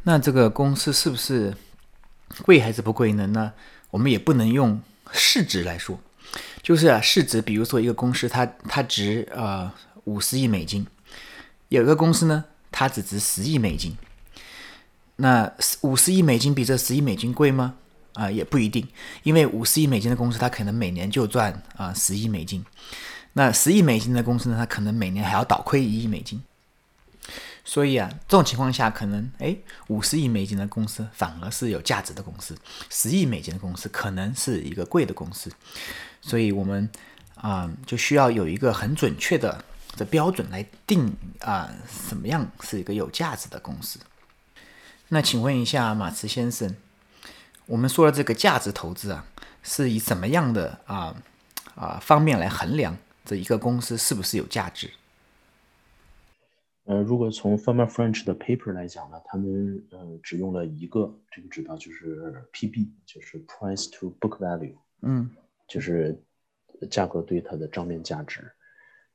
[0.03, 1.55] 那这个公司是不是
[2.45, 3.27] 贵还是不贵呢？
[3.27, 3.53] 那
[3.91, 4.81] 我们也不能用
[5.13, 5.99] 市值来说，
[6.63, 9.71] 就是啊，市值，比如说一个公司，它它值呃
[10.05, 10.87] 五十亿美金，
[11.69, 13.97] 有一个公司呢，它只值十亿美金，
[15.17, 17.75] 那五十亿美金比这十亿美金贵吗？
[18.19, 18.85] 啊，也不一定，
[19.23, 22.65] 因为五十亿美金的公司，它可能每年就赚啊十亿美金，
[23.35, 26.43] 那十亿美金的公司呢，它可能每年还要倒亏一亿美金。
[27.65, 29.55] 所以啊，这种情况下，可能哎，
[29.89, 32.57] 五十亿美金的公司反而是有价值的公司，
[32.91, 35.53] 十亿美金的公司可能是一个贵的公司。
[36.21, 36.89] 所以，我们
[37.37, 39.63] 啊，就需要有一个很准确的
[39.97, 41.71] 的标准来定啊，
[42.09, 44.01] 什么样是一个有价值的公司。
[45.09, 46.75] 那请问一下，马驰先生，
[47.69, 49.27] 我们说的这个价值投资啊，
[49.63, 51.15] 是以什么样的啊
[51.75, 54.91] 啊方面来衡量这一个公司是不是有价值？
[56.85, 65.29] 呃，如果从 Farmer French 的 paper 来讲呢，他们呃只用了一个这个指标，就是 PB，就是 Price to Book Value，嗯，
[65.69, 66.19] 就是
[66.91, 68.51] 价格对它的账面价值。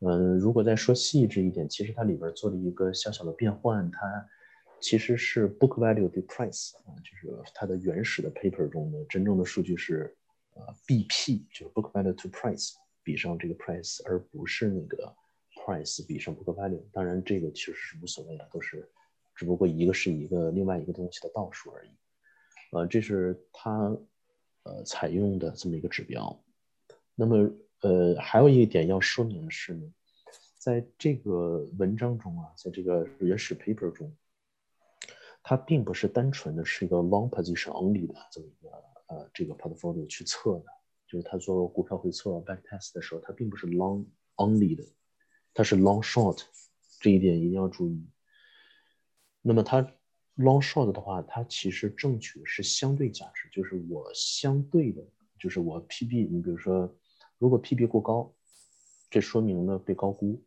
[0.02, 4.00] 嗯，如果再说细致一点，其实它里边做了一个小小的变换，它
[4.84, 10.15] 其实是 Book Value 对 Price 啊，就是它的原始的 paper 中的真正的数据是
[10.54, 15.15] 呃 BP，就是 Book Value to Price 比上这个 Price，而不是那个。
[15.65, 18.89] price 比上 book value，当然这个其实是无所谓的，都是
[19.34, 21.89] 只不过一个是一个另外一个东西的倒数而已。
[22.72, 23.96] 呃，这是它
[24.63, 26.43] 呃采用的这么一个指标。
[27.15, 27.50] 那么
[27.82, 29.93] 呃还有一点要说明的是呢，
[30.58, 34.13] 在这个文章中啊，在这个原始 paper 中，
[35.43, 38.69] 它并不是单纯的是一个 long position only 的这么一个
[39.08, 40.65] 呃这个 portfolio 去测的，
[41.06, 44.06] 就是它做股票回测 back test 的时候，它并不是 long
[44.38, 44.84] only 的。
[45.53, 46.41] 它是 long short，
[46.99, 48.03] 这一点一定要注意。
[49.41, 49.84] 那么它
[50.38, 55.06] long short 的话，它其实正取是相对价值，就是我相对的，
[55.38, 56.27] 就是我 PB。
[56.32, 56.91] 你比如说，
[57.38, 58.34] 如果 PB 过高，
[59.12, 60.41] 这说明呢被高估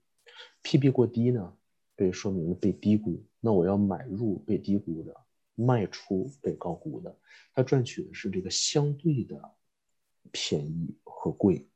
[0.64, 1.56] ；PB 过低呢，
[1.96, 3.20] 被说明被低估。
[3.40, 5.12] 那我要买入被低估的，
[5.56, 7.16] 卖出被高估的。
[7.52, 9.40] 它赚取的是这个相对的
[10.30, 11.66] 便宜和贵，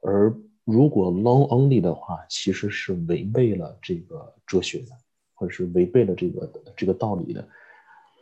[0.00, 0.36] 而。
[0.64, 4.96] 如果 long only 的话，其实是违背了这个哲学的，
[5.34, 7.48] 或者是违背了这个这个道理的。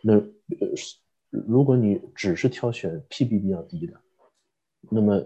[0.02, 0.72] 那呃，
[1.30, 4.00] 如果你只是挑选 PB 比较低的，
[4.88, 5.22] 那么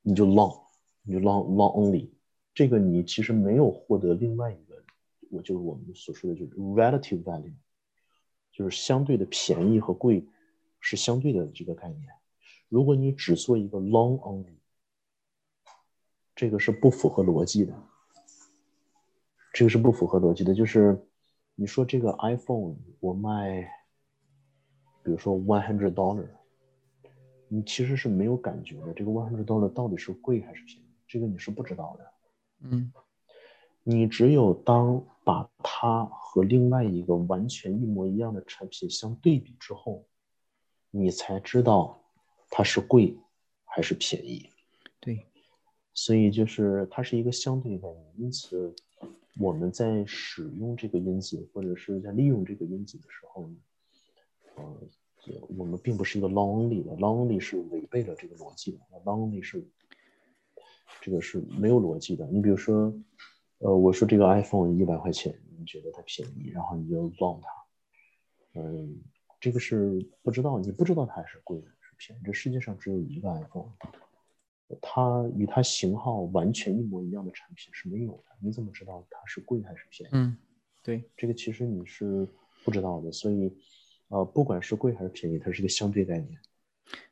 [0.00, 0.58] 你就 long，
[1.02, 2.08] 你就 long long only。
[2.58, 4.82] 这个你其实没有获得另外一个，
[5.30, 7.54] 我就是我们所说的就是 relative value，
[8.50, 10.26] 就是相对的便宜和贵
[10.80, 12.08] 是相对的这个概念。
[12.68, 14.56] 如果你只做一个 long only。
[16.34, 17.72] 这个是不符合逻辑的，
[19.52, 20.52] 这个是不符合逻辑的。
[20.52, 21.00] 就是
[21.54, 23.62] 你说这个 iPhone 我卖，
[25.04, 26.26] 比如说 one hundred dollar，
[27.46, 28.92] 你其实是没有感觉的。
[28.94, 32.17] 这个 one hundred dollar 到底是贵还是便宜，这个你是不知道的。
[32.60, 32.92] 嗯，
[33.82, 40.04] 你只有当把它和另外一个完全一模一样的产品相对比之后，
[40.90, 42.02] 你才知道
[42.50, 43.16] 它是贵
[43.64, 44.48] 还是便宜。
[45.00, 45.26] 对，
[45.94, 48.74] 所以就是它是一个相对概念，因此
[49.38, 53.56] 我们在使用这个因子或者是在利用这个因子的时候呢，
[54.56, 54.64] 呃，
[55.56, 59.64] 我们并不是一个 long only 的，long only 是违背了这个逻辑的，long only 是
[61.00, 62.26] 这个是没有逻辑的。
[62.26, 62.92] 你比如说，
[63.58, 69.00] 呃，我说这个 iPhone 一百块钱，你觉得它便宜，然后你就 long 它，嗯，
[69.40, 72.22] 这个是不知道，你不知道它是贵的是便宜。
[72.24, 73.72] 这世界上只有一个 iPhone。
[74.82, 80.12] 它与它型号完全一模一样的产品是没有的，你怎么知道它是贵还是便宜？
[80.12, 80.36] 嗯，
[80.82, 82.28] 对，这个其实你是
[82.66, 83.50] 不知道的，所以，
[84.08, 86.38] 呃，不管是贵还是便宜，它是一个相对概念。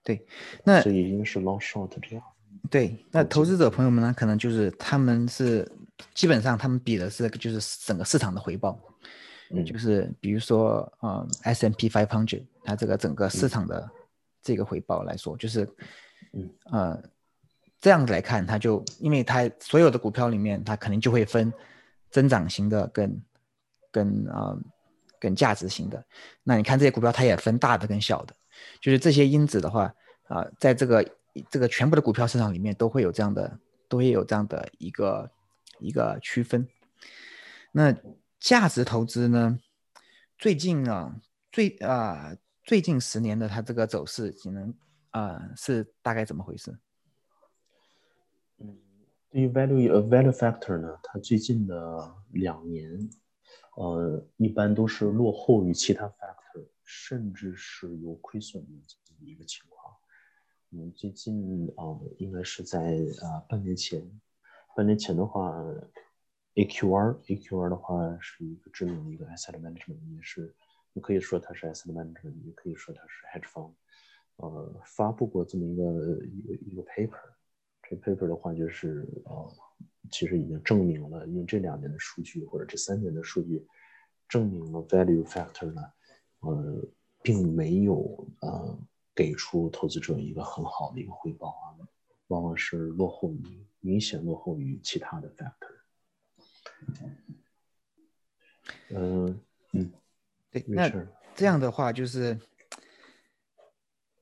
[0.04, 0.26] 对，
[0.64, 2.22] 那所以应该是 long short 这样。
[2.70, 5.70] 对，那投资者朋友们呢，可能就是他们是
[6.14, 8.78] 基本上他们比的是就是整个市场的回报，
[9.50, 13.88] 嗯，就是比如说呃 S M P five hundred 它这个整个市场的
[14.42, 15.68] 这个回报来说，就是
[16.32, 17.02] 嗯呃。
[17.78, 21.52] 这样子来看，它就因为它所有的股票里面，它肯定就会分
[22.10, 23.22] 增长型的跟
[23.92, 24.56] 跟啊
[25.20, 26.02] 跟价值型的。
[26.42, 28.34] 那你看这些股票，它也分大的跟小的，
[28.80, 31.06] 就是这些因子的话啊，在这个
[31.50, 35.30] 这个全部的股票市场里面都会有这样的，都会有这样的一个
[35.80, 36.68] 一个区分。
[37.72, 37.94] 那
[38.38, 39.58] 价值投资呢，
[40.38, 41.20] 最近啊
[41.50, 44.74] 最啊最近十年的它这个走势，可能
[45.10, 46.78] 啊是大概怎么回事？
[49.30, 53.08] 对于 value 呃 value factor 呢，它最近的两年，
[53.76, 58.70] 呃，一般都是落后于其他 factor，甚至是有亏损的
[59.20, 59.75] 一个情况。
[60.76, 64.02] 们，最近啊，应该是在啊半年前，
[64.76, 65.52] 半年前的话
[66.54, 70.54] ，AQR AQR 的话是一个知名的一个 asset management，也是
[70.92, 73.72] 你可以说它是 asset management，也可以说它是 hedge fund，
[74.36, 75.82] 呃，发布过这么一个
[76.26, 77.18] 一个一个 paper。
[77.88, 79.52] 这 paper 的话，就是呃，
[80.10, 83.66] 其实已经证明了，用这两年的数据或者这三年的数据，
[84.28, 85.82] 证明了 value factor 呢，
[86.40, 86.84] 呃，
[87.22, 88.78] 并没有呃
[89.16, 91.74] 给出投资者一个很好的一个回报啊，
[92.28, 95.74] 往往是落后于明显落后于其他的 factor。
[98.90, 99.40] 嗯
[99.72, 99.92] 嗯，
[100.52, 100.88] 对，那
[101.34, 102.38] 这样的话就是，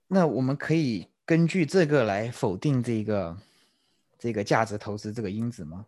[0.07, 3.37] 那我们可以根据这个来否定这个。
[4.17, 5.85] 这个价值投资这个因子吗？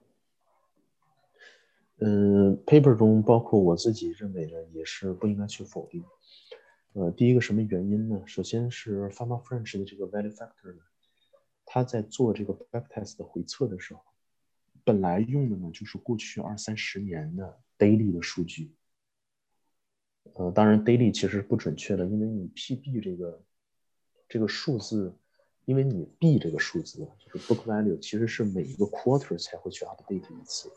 [2.00, 6.04] 嗯，paper 中包括我自己认为的也是不应该去否定。
[6.96, 8.22] 呃，第一个什么原因呢？
[8.24, 10.82] 首先是 Pharma French 的这个 value factor 呢，
[11.66, 14.02] 他在做这个 backtest 的回测的时候，
[14.82, 18.72] 本来用的呢就是过去二三十年的 daily 的数据。
[20.36, 23.42] 呃，当然 daily 其实是不准确的，因为你 PB 这个
[24.26, 25.14] 这个数字。
[25.66, 30.76] 因为你 B 这个数字就是 book value，其实是每一个 quarter 才会去 update 一次的，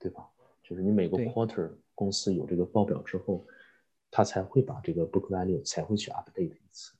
[0.00, 0.28] 对吧？
[0.64, 3.46] 就是你每个 quarter 公司有这个报表之后，
[4.10, 6.92] 它才会把这个 book value 才会去 update 一次。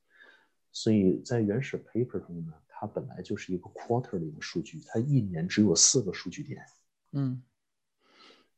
[0.70, 6.64] 所以在原始 paper 中呢，它本来就是一个 quarterly 的数据，它一年只有四个数据点。
[7.12, 7.42] 嗯。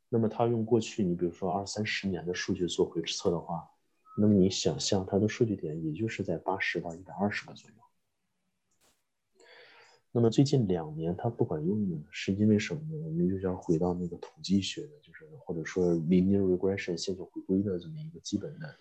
[0.08, 3.70] 那么它用过去你比如说二三十年的数据做回测的话，
[4.18, 7.76] 那么你想象它的数据点也就是在八十到一百二十个左右。
[10.12, 12.96] 那么最近两年它不管用呢，是因为什么呢？
[13.04, 18.76] 我们又要回到那个统计学的，就是或者说 linear regression 线性回归的这么一个基本的，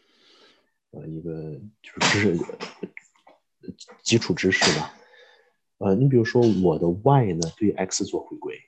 [0.90, 2.38] 呃，一个就是知识
[4.02, 4.92] 基础知识吧。
[5.78, 8.60] 呃，你比如说我的 y 呢对 x 做回归，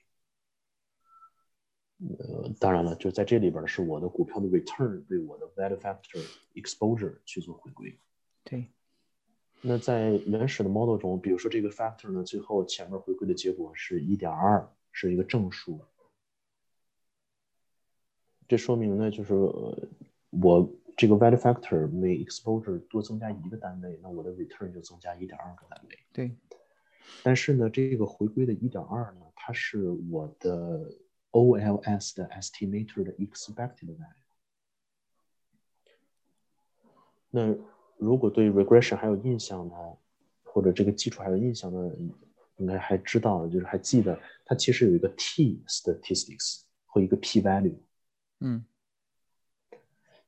[1.98, 7.98] 呃，当然了，就在这里边是我的股票的 return 对我的 value factor exposure 去做回归。
[8.44, 8.70] 对。
[9.64, 15.80] 那在原始的 model 中，比如说这个 factor 呢，最后前面回归的结果是一点二，是一个正数。
[18.48, 19.32] 这说明呢，就是
[20.30, 25.98] 我这个 value factor 每 exposure 多增加一个单位，那我的 return 就增加一点二个单位。
[26.12, 26.36] 对。
[27.22, 30.92] 但是呢，这个回归的一点二呢，它是我的
[31.30, 34.06] OLS 的 estimator 的 expected value。
[37.30, 37.54] 那
[38.02, 39.74] 如果对 regression 还有印象的，
[40.42, 41.96] 或者这个基础还有印象的，
[42.56, 47.76] 应该还知道，就是还记得它其实有一个 t statistics 和一个 p value。
[48.40, 48.64] 嗯，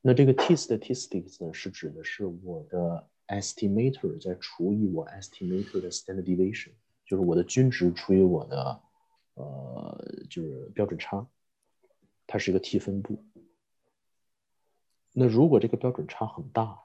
[0.01, 6.71] 那这个 t statistics 呢，是指的是我的 estimator 在除以我 estimator 的 standard deviation，
[7.05, 8.81] 就是我的均值除以我的
[9.33, 11.27] 呃就是标准差，
[12.25, 13.21] 它是一个 t 分布。
[15.11, 16.79] 那如果这个标准差很大，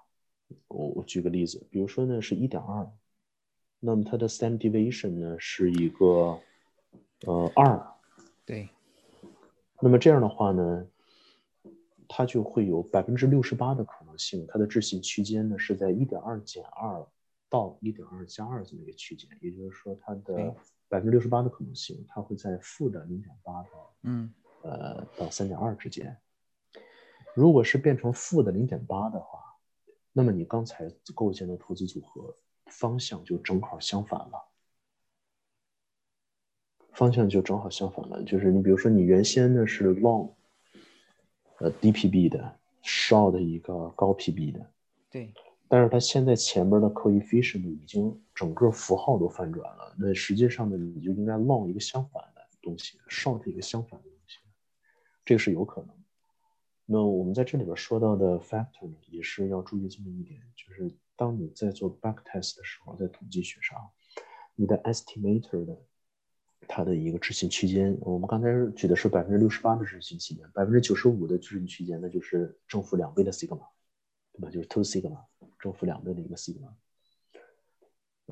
[0.68, 2.90] 我我举个例子，比如说呢是一点二，
[3.78, 6.38] 那么它的 standard deviation 呢是一个
[7.26, 7.86] 呃二，
[8.44, 8.68] 对，
[9.80, 10.86] 那么这样的话呢，
[12.08, 17.06] 它就会有百分之六十八的可能性，它的置信区间呢是在一点二减二
[17.48, 20.54] 到一点二加二这么一个区间，也就是说它的对
[20.88, 24.32] 百分之六十八的可能性，它会在负的零点八到嗯。
[24.62, 26.14] 呃到三点二之间。
[27.34, 29.49] 如果是变成负的零点八的话，
[30.20, 34.48] 那么你刚才构建的投资组合方向就正好相反了。
[36.92, 40.30] 方向就正好相反了，就是你比如说你原先呢是 long，
[41.56, 44.70] 呃低 PB 的，short 一个高 PB 的，
[45.08, 45.32] 对，
[45.68, 54.38] 但是它现在前面的 coefficient 已经整个符号都翻转了，那实际上呢你就应该 long 一个相反的东西，short 一个相反的东西，
[55.24, 55.99] 这个是有可能。
[56.92, 63.78] 那我们在这里边说到的 factor 呢，也是要注意这么一点，就是当你在做 backtest 的时候，在统计学上，
[64.56, 65.80] 你的 estimator 的
[66.66, 73.68] 它的一个置信区间，我们刚才举的是百分之六十八的置信区间，百分之九十五的置信区间，那就是正负两倍的 sigma，
[74.32, 74.50] 对吧？
[74.50, 75.24] 就是 two sigma，
[75.60, 76.72] 正负两倍的一个 sigma。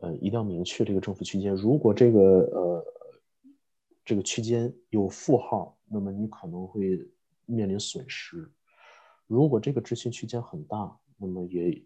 [0.01, 1.55] 呃，一定要明确这个正负区间。
[1.55, 2.85] 如果这个呃
[4.05, 7.09] 这个区间有负号，那么你可能会
[7.49, 8.51] 面临损失。
[9.27, 11.85] 如果这个置信区间很大，那么也，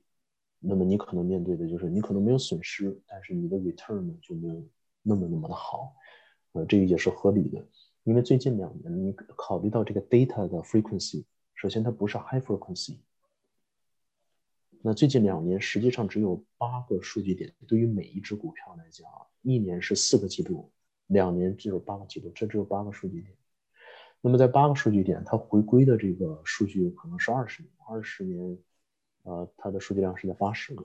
[0.59, 4.63] 那么你可能面对的就是你可能没有损失，但是你的 return 呢就没有
[5.03, 5.95] 那么那么的好。
[6.53, 7.67] 呃，这个也是合理的，
[8.05, 12.99] 因为最近两年你考虑到这个 data 的 frequency，首先它不是 high frequency。
[14.83, 19.09] 那最近两年实际上只有八个数据点，对于每一只股票来讲，
[19.41, 20.71] 一年是四个季度，
[21.07, 23.33] 两年只有八个季度，这只有八个数据点。
[24.25, 28.59] 那么在八个数据点，它回归的这个数据可能是二十年，二十年，
[29.25, 30.85] 呃，它的数据量是在八十个，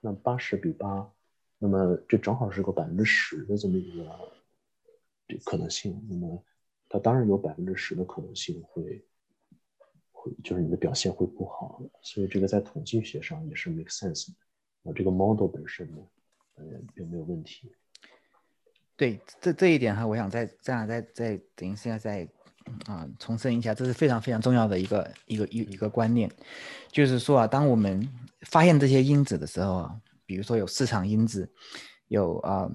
[0.00, 1.12] 那八十比八，
[1.58, 4.10] 那么这正好是个百分之十的这么一个
[5.28, 6.02] 这可能性。
[6.08, 6.42] 那么
[6.88, 9.04] 它当然有百分之十的可能性会
[10.10, 14.34] 会就是你的表现会不好，所以这个在统计学上也是 make sense 的。
[14.84, 15.98] 啊，这个 model 本身呢，
[16.54, 17.70] 呃，并没有问题。
[18.96, 22.26] 对，这这一点哈，我想再再再再等一下再
[22.86, 26.30] 啊重申一下，这是非常非常重要的一个一个一一个观念，
[26.90, 28.08] 就是说啊，当我们
[28.42, 29.94] 发现这些因子的时候啊，
[30.26, 31.48] 比如说有市场因子，
[32.08, 32.70] 有啊、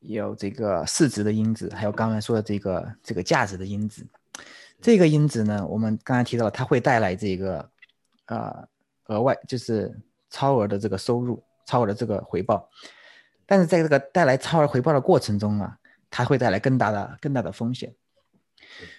[0.00, 4.06] 有这个市值的因子，还有刚才说的这个这个价值的因子，
[4.80, 7.70] 这个因子呢，我们刚才提到了，它会带来这个
[8.26, 8.68] 呃
[9.06, 9.94] 额外就是
[10.30, 12.68] 超额的这个收入，超额的这个回报。
[13.44, 15.78] 但是在这个带来超额回报的过程中啊，
[16.10, 17.94] 它会带来更大的更大的风险。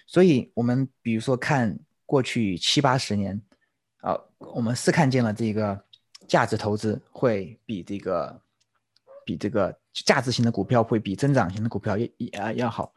[0.06, 3.40] 所以，我们比如说看过去七八十年，
[3.98, 5.84] 啊、我们是看见了这个
[6.28, 8.40] 价值投资会比这个
[9.24, 12.92] 比这个价值型的股票会比增长型的股票要要要好。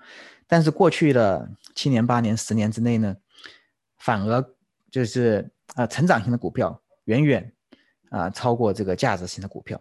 [0.48, 3.16] 但是过去的七年、八年、十年之内呢，
[3.98, 4.44] 反而
[4.92, 7.52] 就是呃成长型的股票远远
[8.10, 9.80] 啊、超过这个价值型的股票。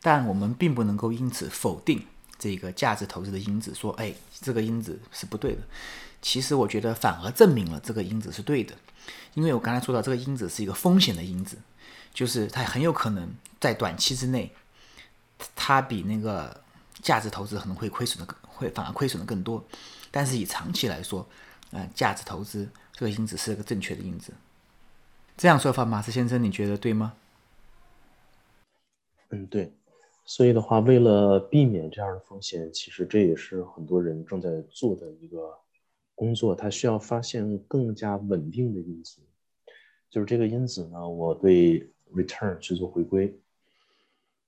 [0.00, 2.02] 但我们并不能够因此否定
[2.38, 5.62] 这个价值投资的因子，说，哎，这个因子是不对的。
[6.20, 8.74] 其实我觉得反而证明了这个因子是对的，
[9.34, 11.56] 因为我刚才说到这个因子是一个风险的因子，
[12.12, 14.52] 就是它很有可能在短期之内，
[15.54, 16.60] 它比那个
[17.02, 19.64] 价值投资可能会亏损的更会反而亏损的更多。
[20.10, 21.28] 但是以长期来说，
[21.70, 24.32] 呃，价值投资这个因子是个正确的因子。
[25.36, 27.12] 这样说法，马斯先生，你觉得对吗？
[29.28, 29.77] 嗯，对。
[30.30, 35.58] 所以的话，为了避免这样的风险，其实这也是很多人正在做的一个
[36.14, 36.54] 工作。
[36.54, 39.22] 他需要发现更加稳定的因子，
[40.10, 43.34] 就是这个因子呢，我对 return 去做回归。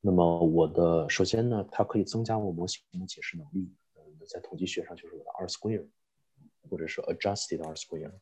[0.02, 3.66] 那么我的首先呢，它可以增加我模型的解释能力。
[3.94, 5.86] 呃，在统计学上就是我的 R square，
[6.68, 8.12] 或者是 adjusted R square。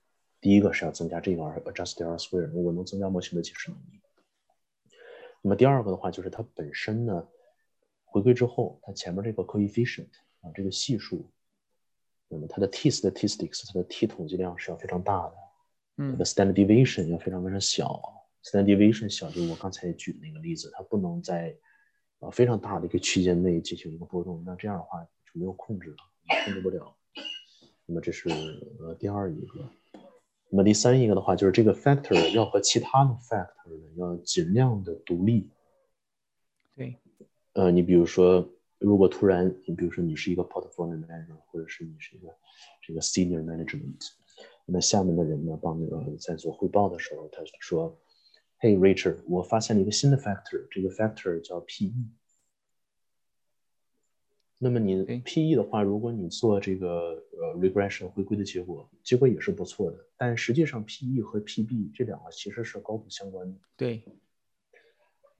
[0.41, 4.01] 第一个是要增加这个 adjusted R square，我能增加模型的解释能力。
[5.43, 7.27] 那么第二个的话，就是它本身呢。
[8.11, 10.09] 回归之后，它前面这个 coefficient
[10.41, 11.31] 啊，这个系数，
[12.29, 15.35] 那么它的 t statistics，它的 t 统计量是要非常大的，
[15.99, 18.01] 嗯它的 standard deviation 要非常非常小
[18.43, 21.55] ，standard deviation 小，就是我刚才举的那个例子，它不能在
[22.21, 25.97] 啊非常大的一个区间内进行一个波动，那这样的话就没有控制了，
[26.45, 26.95] 控制不了。
[27.85, 28.29] 那么这是
[28.81, 29.71] 呃第二一个，
[30.51, 35.51] 那么第三一个的话，就是这个 factor 要和其他的 factor 呢要尽量的独立。
[37.59, 38.49] 对，呃，你比如说，
[38.79, 42.29] 如果突然，你比如说你是一个 portfolio manager，或者是你是一个
[42.81, 44.11] 这个 senior management，
[44.65, 47.99] 那下面的人呢，帮那个在做汇报的时候，他说
[48.61, 51.93] ：“Hey Richard，我发现了一个新的 factor，这个 factor 叫 PE。
[54.61, 63.59] 那么你 PE 的话，如果你做这个呃 regression 回归的结果，结果也是不错的，但实际上 PE 和 PB 这两个其实是高度相关的。
[63.77, 64.05] 对。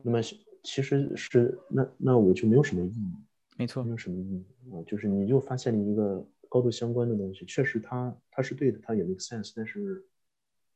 [0.03, 0.21] 那么。
[0.63, 3.15] 其实是那那我就没有什么意义，
[3.57, 4.83] 没错，没有什么意义啊。
[4.87, 10.05] 就是你就发现了一个高度相关的东西，确实它它是对的，它也 make sense，但是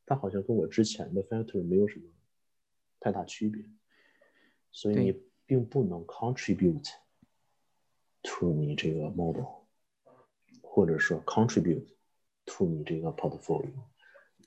[0.06, 2.04] 它好像跟我之前的 factor 没有什么
[3.00, 3.64] 太大区别，
[4.70, 6.88] 所以你并不能 contribute
[8.22, 9.44] to 你这个 model，
[10.62, 11.86] 或者说 contribute
[12.46, 13.72] to 你这个 portfolio。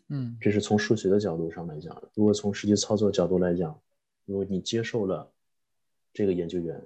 [0.07, 3.81] 嗯，这是从数学的角度上来讲，如果从实际操作角度来讲，
[4.25, 5.31] 如果你接受了。
[6.17, 6.81] 这个研究员，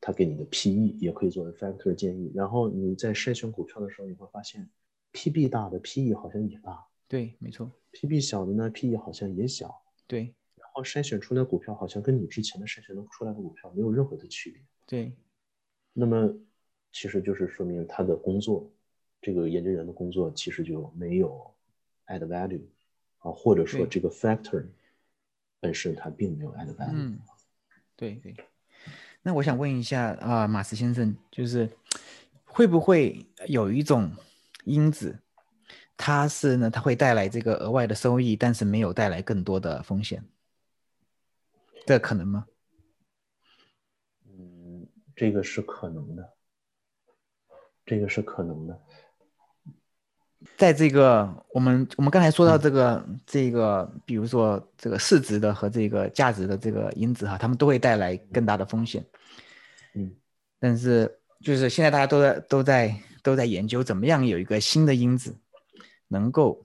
[0.00, 2.30] 他给你的 PE 也可以作为 factor 建议。
[2.32, 4.70] 然后你在筛选股票的时候，你会发现
[5.12, 6.86] ，PB 大的 PE 好像也大。
[7.08, 7.68] 对，没错。
[7.90, 9.82] PB 小的呢，PE 好像也小。
[10.06, 10.32] 对。
[10.54, 14.62] 然后筛选出来股票好像跟你之前的筛选出来的股票没有任何的区别。
[14.86, 15.12] 对。
[15.92, 16.32] 那么，
[16.92, 18.70] 其实就是说明他的工作，
[19.20, 21.52] 这个研究员的工作其实就没有
[22.06, 22.62] add value
[23.18, 24.64] 啊，或者说这个 factor
[25.62, 26.90] 本身它并没有 add value。
[26.90, 27.20] 嗯，
[27.94, 28.34] 对对。
[29.22, 31.70] 那我想问一下啊，马斯先生，就是
[32.44, 34.10] 会不会有一种
[34.64, 35.16] 因子，
[35.96, 40.24] 它是呢，它会带来这个额外的收益，但是没有带来更多的风险，
[41.86, 42.48] 这可能吗？
[44.26, 46.32] 嗯，这个是可能的，
[47.86, 48.82] 这个是可能的。
[50.56, 59.04] 在这个我们我们刚才说到这个这个，比如说这个市值的和这个价值的这个因子哈，他们都会带来更大的风险。
[59.94, 60.10] 嗯，
[60.58, 65.36] 但是就是现在大家都在都在都在研究怎么样有一个新的因子
[66.08, 66.64] 能够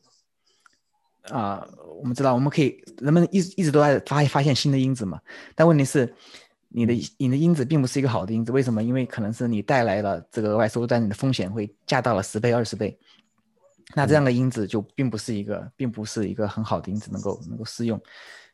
[1.30, 1.68] 啊，
[2.00, 5.20] 我们知道我们可以人们一一直都在发发现新的因子嘛，
[5.56, 6.14] 但问题是
[6.70, 8.82] 你的你的因子并不是一个好的因子，为什么？
[8.84, 12.98] 因为可能是你带来了这个额外收入，但你的风险会加到了十倍二十倍。
[13.96, 18.02] 那这样的因子就并不是一个，并不是一个很好的因子，能够能够适用。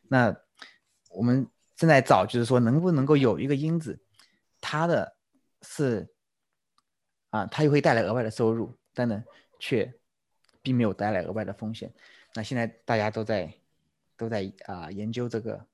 [0.08, 0.34] 那
[1.10, 3.98] 我们正在找，就是说能不能够有一个因子，
[4.60, 5.16] 它的
[5.62, 6.08] 是
[7.30, 9.24] 啊，它又会带来额外的收入，但呢，
[9.58, 9.92] 却
[10.62, 11.92] 并没有带来额外的风险。
[12.32, 13.52] 那现在大家都在
[14.16, 15.66] 都在啊研究这个，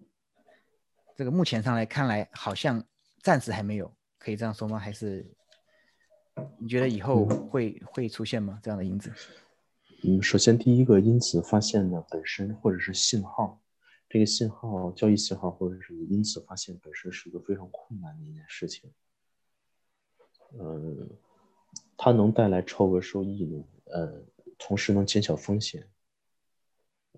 [1.14, 2.82] 这个目前上来看来，好像
[3.22, 4.78] 暂时还没有，可以这样说吗？
[4.78, 5.30] 还是
[6.58, 8.58] 你觉得以后会会出现吗？
[8.62, 9.12] 这样的因子？
[10.02, 13.60] 嗯，首先第一个因子发现的本身或者是信号，
[14.08, 18.90] 这个信号交易信号或者是因子发现本身是一个非常困难的一件事情。
[20.58, 21.08] 嗯，
[21.96, 24.24] 它能带来超额收益呢，呃，
[24.58, 25.86] 同时能减小风险。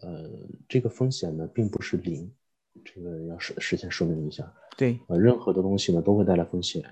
[0.01, 0.29] 呃，
[0.69, 2.31] 这个风险呢并不是零，
[2.85, 4.53] 这个要事事先说明一下。
[4.77, 6.83] 对，呃，任何的东西呢都会带来风险。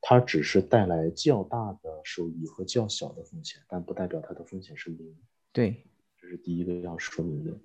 [0.00, 5.16] 它只是带来较大的收益和较小的风险，但不代表它的风险是零。
[5.52, 5.84] 对，
[6.20, 7.58] 这是第一个要说明的。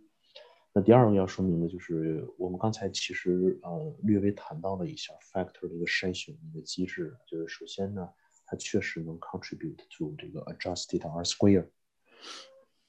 [0.73, 8.09] 那第二个要说明的就是，我们刚才其实呃略微谈到了一下 factor 的一个筛选的一个机制，就是首先呢，
[8.45, 11.67] 它确实能 contribute to 这个 adjusted R square，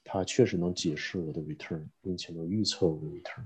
[0.05, 3.45] 它确实能解释我的 return，并且能预测我的 return，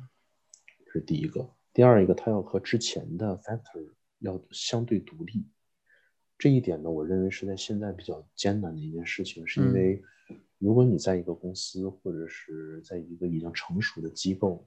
[0.86, 1.50] 这是第一个。
[1.74, 5.48] 第二一个，它要和之前的 factor 要相对独立。
[6.38, 10.00] 这一点呢，我认为是在现在比较艰难的一件事情，是因为
[10.60, 14.64] 如果你在一个公司或者是在一个已经成熟的机构，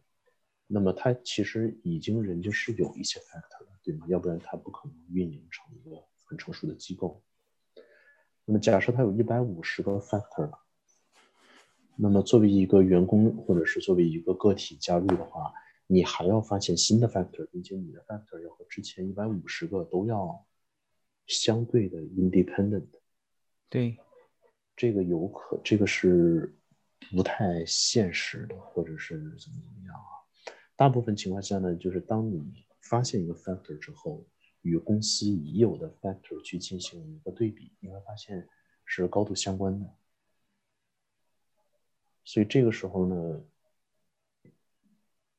[0.66, 4.06] 那么它其实已经人就是有一些 factor 的，对吗？
[4.08, 7.22] 要不然它不可能运营成一个很成熟的机构。
[8.44, 10.58] 那么假设它有一百五十个 factor，了
[11.94, 15.52] 那么作为一个员工或者是作为一个个体加入的话，
[15.86, 20.44] 你还要发现新的 factor，并且你的 factor 要和之前一百五十个都要。
[21.26, 22.86] 相对的 independent，
[23.68, 23.98] 对，
[24.76, 26.54] 这个有可，这个是
[27.10, 30.10] 不太现实的，或者是怎么怎么样啊？
[30.76, 34.26] 大部分情况下呢，就是当你发现一个 factor 之后，
[34.62, 38.48] 与公司已有的 factor 去进行一个对比，你会发现
[38.84, 39.86] 是高度相关的。
[42.24, 43.44] 所以这个时候呢，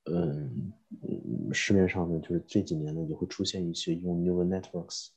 [0.06, 0.74] 嗯，
[1.52, 5.10] 市面上呢，就是这几年呢，也会出现一些用 neural networks。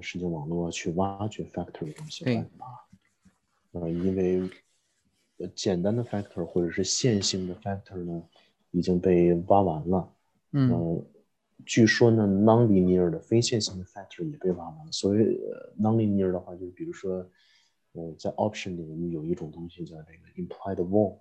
[0.00, 2.88] 神经网络去挖掘 factor 的东西办法，
[3.72, 4.48] 呃，因为
[5.38, 8.22] 呃简单的 factor 或者是线性的 factor 呢，
[8.70, 10.12] 已经被挖完了。
[10.52, 11.04] 嗯
[11.66, 14.92] 据说呢，nonlinear 的非线性的 factor 也被挖完了。
[14.92, 17.28] 所以呃 nonlinear 的话，就是比如说，
[17.92, 21.18] 呃，在 option 领域有一种东西叫这个 implied vol，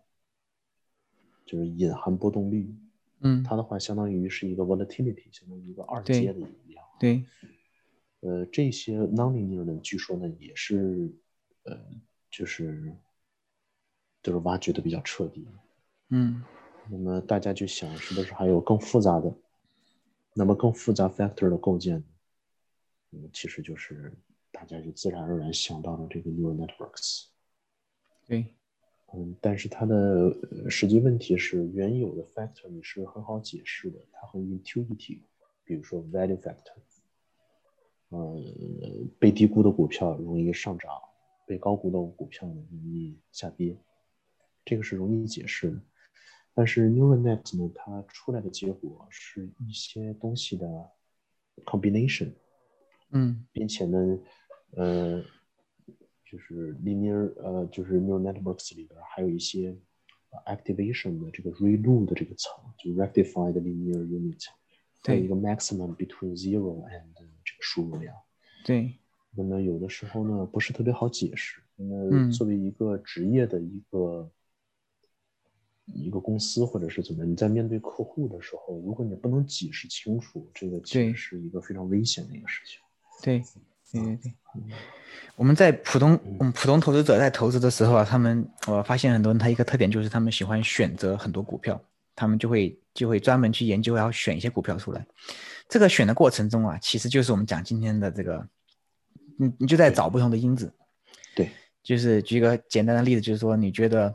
[1.44, 2.74] 就是隐含波动率。
[3.22, 6.86] 嗯，它的话相当于是一个 volatility，相当于一个二阶的一样。
[7.00, 7.26] 对，
[8.22, 11.14] 呃，这些 nonlinear 呢，据说呢也是，
[11.64, 11.80] 呃，
[12.32, 12.94] 就是
[14.24, 15.48] 就是挖掘的比较彻底。
[16.10, 16.44] 嗯
[16.90, 19.34] 那么大家就想，是不是还有更复杂的？
[20.34, 22.04] 那么更复杂 factor 的构建，
[23.12, 24.14] 嗯，其实就是
[24.52, 27.26] 大家就自然而然想到了这个 neural networks。
[28.26, 28.46] 对，
[29.14, 29.96] 嗯，但是它的
[30.52, 35.22] 呃实际问题是，原有的 factor 你是很好解释的，它很 intuitive。
[35.64, 36.74] 比如说 value factor，
[38.10, 38.42] 呃，
[39.20, 40.92] 被低估的股票容易上涨，
[41.46, 43.78] 被高估的股票呢容易下跌，
[44.64, 45.82] 这个是容易解释的。
[46.54, 50.90] 但是 neural net 呢，它出来的结果是一些东西的
[51.66, 52.32] combination，
[53.12, 54.20] 嗯并且呢，
[54.72, 55.22] 呃，
[56.26, 59.78] 就是 linear 呃，就是 neural networks 里边还有一些
[60.32, 64.46] 呃 activation 的这个 ReLU 的这个层，就 rectified linear unit，
[65.04, 67.14] 还有对一个 maximum between zero and
[67.58, 68.16] 这个输入量。
[68.64, 68.94] 对，
[69.32, 71.60] 那么有的时候呢，不是特别好解释。
[71.76, 74.32] 那作为一个职业的一个、
[75.86, 82.80] 一个公司或者是怎么，你在面对客户的时候，如果你不能解释清楚，这个其对实是一个非常危险的一个事情。
[83.24, 83.44] 对，
[83.92, 84.34] 对对对。
[85.36, 91.80] 我们在普通，我们普通投资者在投资的时候啊，他们我发现很多人他一个特点就是他们喜欢选择很多股票，
[92.18, 95.06] 他们就会就会专门去研究，然后选一些股票出来。
[95.70, 98.46] 这个选的过程中啊，其实就是我们讲今天的这个，
[99.38, 100.74] 你你就在找不同的因子。
[101.36, 101.52] 对，
[101.84, 104.14] 就是举个简单的例子，就是说你觉得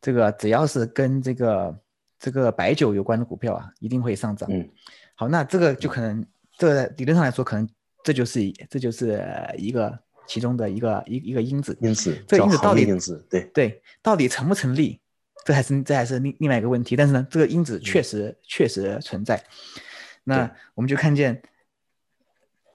[0.00, 1.78] 这个只要是跟这个
[2.18, 4.48] 这个白酒有关的股票啊，一定会上涨。
[4.50, 4.66] 嗯
[5.14, 6.24] 好，那这个就可能，
[6.58, 7.68] 这个理论上来说，可能
[8.04, 11.76] 这就是这就是呃一个其中的一个一一个因子。
[11.80, 15.00] 因子，这个因子到底因子，对，对，到底成不成立，
[15.46, 16.96] 这还是这还是另另外一个问题。
[16.96, 19.40] 但是呢，这个因子确实、确实存在。
[20.24, 21.40] 那我们就看见，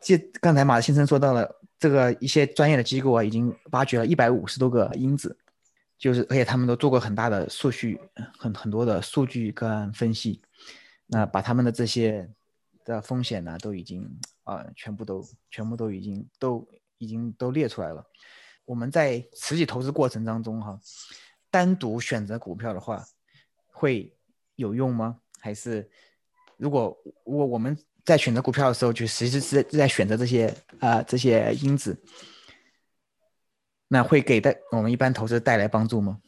[0.01, 5.37] 这刚才马先生说到了，这个一些专业的机构啊，已经挖掘了一百五十多个因子，
[5.97, 7.99] 就是而且他们都做过很大的数据，
[8.39, 10.41] 很很多的数据跟分析，
[11.07, 12.29] 那把他们的这些
[12.85, 14.09] 的风险呢，都已经
[14.43, 16.67] 啊、全部都全部都已经都
[16.97, 18.05] 已经都列出来了。
[18.63, 20.79] 我们在实际投资过程当中哈，
[21.51, 23.05] 单独选择股票的话，
[23.67, 24.11] 会
[24.55, 25.19] 有用吗？
[25.39, 25.87] 还是
[26.57, 30.47] 如果如果我们在选择股票的时候，就实际是在是在选择这些
[30.79, 32.01] 啊、呃这些因子，
[33.87, 36.21] 那会给带我们一般投资带来帮助吗？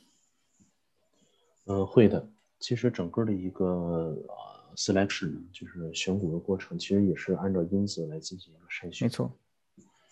[1.66, 2.30] 嗯，会的。
[2.60, 9.06] 其实整个的一个呃 selection 就是选股的过程，其实也是按照因子来进行一个筛选。
[9.06, 9.32] 没错，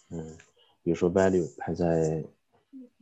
[0.10, 0.38] 嗯，
[0.84, 2.24] 比如说 value 排在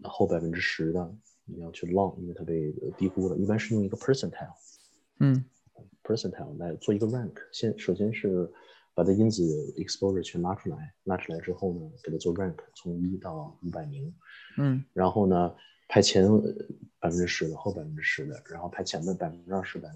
[0.03, 1.15] 后百分之十的，
[1.55, 3.37] 你要去 long，因为它被呃低估了。
[3.37, 4.53] 一般是用一个 percentile
[5.19, 5.43] 嗯
[6.03, 7.33] percentile 来做一个 rank。
[7.51, 8.51] 先首先是
[8.93, 9.43] 把它因子
[9.77, 14.13] exposure 全拉出来，拉出来之后呢，给它做 rank，从一到五百名。
[14.57, 15.55] 嗯然后呢，
[15.87, 16.27] 排前
[16.99, 19.89] 百分之十的，后百分之十的，然后排前的百分之二十的，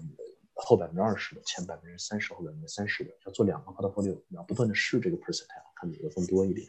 [0.54, 6.66] 后百分之二十的，前百分之三十，后百分之三十的，要做两个 portfolio，你要不断的试这个 percentile，看哪个更多一点。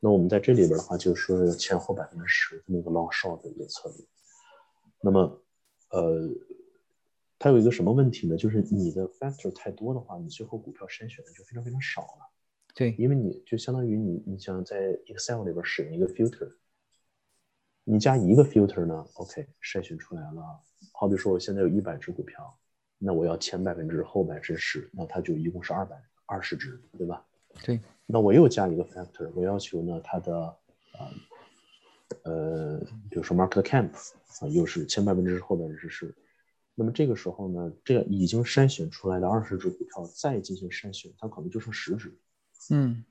[0.00, 4.06] 那我们在这里边的话，就是说前后百分之十这么一个 long short 的一个策略。
[5.02, 5.42] 那么，
[5.90, 6.28] 呃，
[7.38, 8.36] 它有一个什么问题呢？
[8.36, 12.30] 就是你的 factor 太多的话，你最后股票筛选的就非常非常少了。
[12.74, 16.50] 对，因为你就相当于你，你想在 Excel 里边使用一个 filter，
[17.84, 20.60] 你加一个 filter 呢，OK，筛选出来了。
[20.92, 22.58] 好比说我现在有一百只股票，
[22.96, 27.26] 那我要前百分之后百分之十，那它就一共是二百二十只，对吧？
[27.64, 27.80] 对，
[28.12, 30.56] 那我又加一个 factor，我要求呢它的
[30.92, 31.08] 呃
[32.24, 33.90] 呃，比如说 market camp
[34.40, 36.14] 啊，又是前百分之十后百分之十。
[36.74, 42.12] 那么这个时候呢，这个已经筛选出来的二十只股票再进行筛选，它可能就剩十只。
[42.70, 43.04] 嗯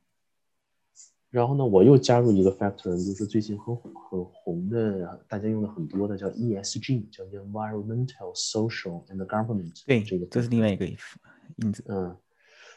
[1.32, 9.84] 然后呢，我又加入一个 factor，就是最近很很红的，大家用的很多的叫 ESG，叫 Environmental, Social and Government。
[9.86, 11.84] 对，这个这是另外一个因子。
[11.88, 12.18] 嗯，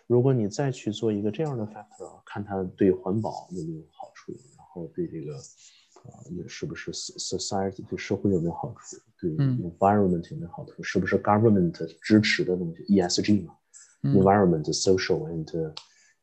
[0.07, 13.57] 如果你再去做一个这样的 factor，看它对环保有没有好处，然后对这个啊，也是不是 society 对社会有没有好处，对嗯 environment 有没有好处，是不是 government 支持的东西，ESG 嘛、
[14.03, 15.75] 嗯 environment, social and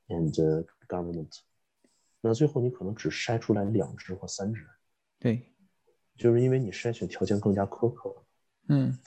[0.07, 1.39] and government。
[2.21, 4.67] 那最后你可能只筛出来两只或三只，
[5.19, 5.41] 对，
[6.17, 8.25] 就是因为你筛选条件更加苛刻了。
[8.67, 8.99] 嗯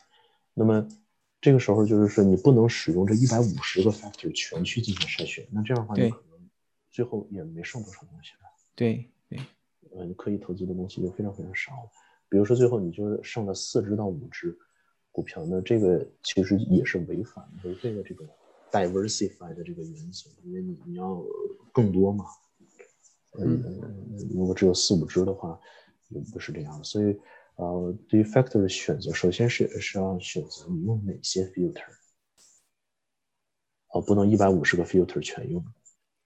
[0.55, 0.87] 那么
[1.43, 6.49] 这个时候就是说你不能使用这一百五十个 factor 全去进行筛选，那这样的话你可能
[6.89, 8.49] 最后也没剩多少东西了。
[8.77, 9.41] 对对，
[9.91, 11.73] 呃，你可以投资的东西就非常非常少。
[12.29, 14.57] 比如说最后你就是剩了四只到五只
[15.11, 18.25] 股票，那这个其实也是违反违背了这个
[18.71, 21.21] diversify 的这个原则，因为你你要
[21.73, 22.25] 更多嘛。
[23.39, 23.63] 嗯，
[24.33, 25.59] 如果只有四五只的话，
[26.11, 26.85] 也不是这样的。
[26.85, 27.19] 所以，
[27.57, 31.85] 呃，对于 factor 的选择，首先是是要选择你用哪些 filter，
[33.89, 35.65] 哦，不能一百五十个 filter 全用，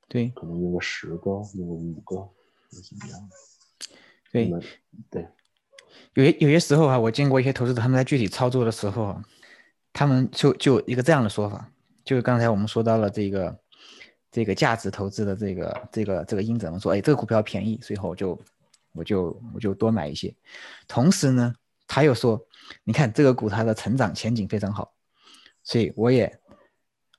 [0.08, 2.28] 对，可能用个十个，用个五个，
[2.70, 3.30] 怎么样？
[4.30, 4.50] 对，
[5.10, 5.28] 对。
[6.14, 9.20] 有些有些时候啊，我见过一些投资者，他们在具体操作的时候，
[9.92, 11.70] 他们就就一个这样的说法，
[12.04, 13.58] 就是刚才我们说到了这个
[14.30, 18.38] 这个价值投资的这个这个这个因子，我说哎，这个股票便宜，所以我就
[18.96, 20.34] 我就我就多买一些。
[20.88, 21.54] 同时呢，
[21.86, 22.44] 他又说，
[22.84, 24.94] 你看这个股它的成长前景非常好，
[25.62, 26.40] 所以我也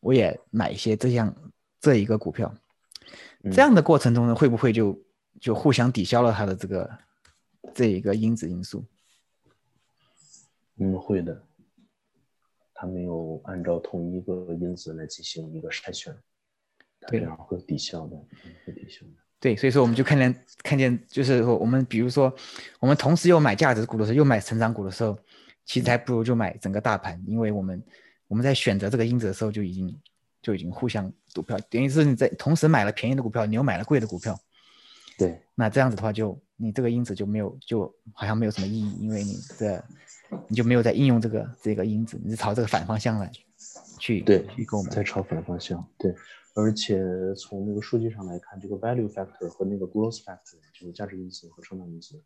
[0.01, 1.33] 我也买一些这样
[1.79, 2.53] 这一个股票。
[3.51, 4.99] 这样的过程中呢，会不会就
[5.39, 6.97] 就互相抵消了它的这个？
[7.73, 8.85] 这一个因子因素，
[10.77, 11.43] 嗯，会的。
[12.73, 16.15] 他没有按照同一个因子来进行一个筛选，
[17.07, 18.15] 这样会抵消的，
[18.65, 19.11] 会抵消的。
[19.39, 20.33] 对，所以说我们就看见
[20.63, 22.33] 看见，就是说我们比如说，
[22.79, 25.17] 我们同时又买价值股的时候，又买成长股的时候，
[25.65, 27.83] 其实还不如就买整个大盘，因为我们
[28.27, 29.95] 我们在选择这个因子的时候就已经
[30.41, 34.39] 就已经互相赌票，等于是你在同时买了便宜的股票，你又买了贵的股票。
[35.17, 36.39] 对，那这样子的话就。
[36.59, 39.85] 你这个因子就没有，就好像没有什么意义，因为你的
[40.47, 43.31] 你就没有在应用这个这个因子，你是朝这个反方向来
[43.99, 46.11] 去对去购买，在朝反方向对，
[46.57, 46.99] 而且
[47.35, 52.19] 从那个数据上来看，这个 value factor 和那个 growth factor 就是价值因子和成长因子，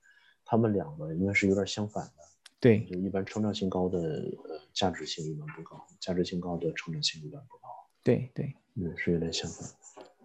[0.45, 2.13] 它们两个应该是有点相反的。
[2.57, 7.67] 对，就一般成长性高的呃价值性一般不高，价值性高的成长性一般不高。
[8.03, 9.69] 对对，嗯，是有点相反。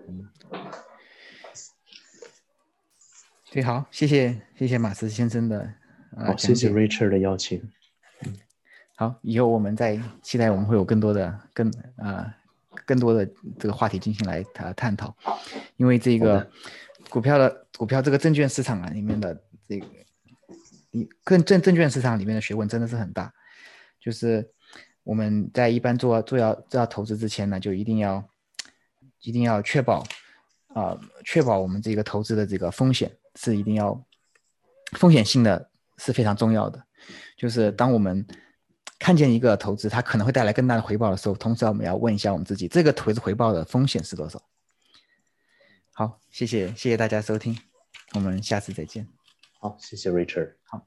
[0.06, 0.28] 嗯。
[3.50, 5.74] 对，好，谢谢谢谢马斯先生的
[6.16, 7.60] 好，谢谢 Richard 的邀请。
[8.24, 8.36] 嗯，
[8.94, 12.36] 好，以后我们再期待我们会有更多的更啊
[12.84, 13.24] 更多的
[13.58, 15.16] 这个话题进行来探探讨，
[15.76, 16.48] 因为这个
[17.08, 19.86] 股票的股票这个证券市场啊里面的这个
[20.90, 23.32] 你更证证券市场里面的学问真的是很大，
[24.00, 24.50] 就是
[25.02, 28.28] 我们在一般做做要做要投资之前呢，就一定要
[29.22, 30.04] 一定要确保
[30.68, 33.10] 啊确保我们这个投资的这个风险。
[33.38, 34.02] 是一定要
[34.92, 35.68] 风险性的
[35.98, 36.82] 是非常重要的，
[37.36, 38.26] 就是当我们
[38.98, 44.42] 看见一个投资它可能会带来更大的回报的时候，同时我们要问一下我们自己，这个投资回报的风险是多少？
[45.92, 47.58] 好，谢谢谢谢大家收听，
[48.14, 49.08] 我们下次再见。
[49.60, 50.54] 好，谢谢 Richard。
[50.64, 50.86] 好。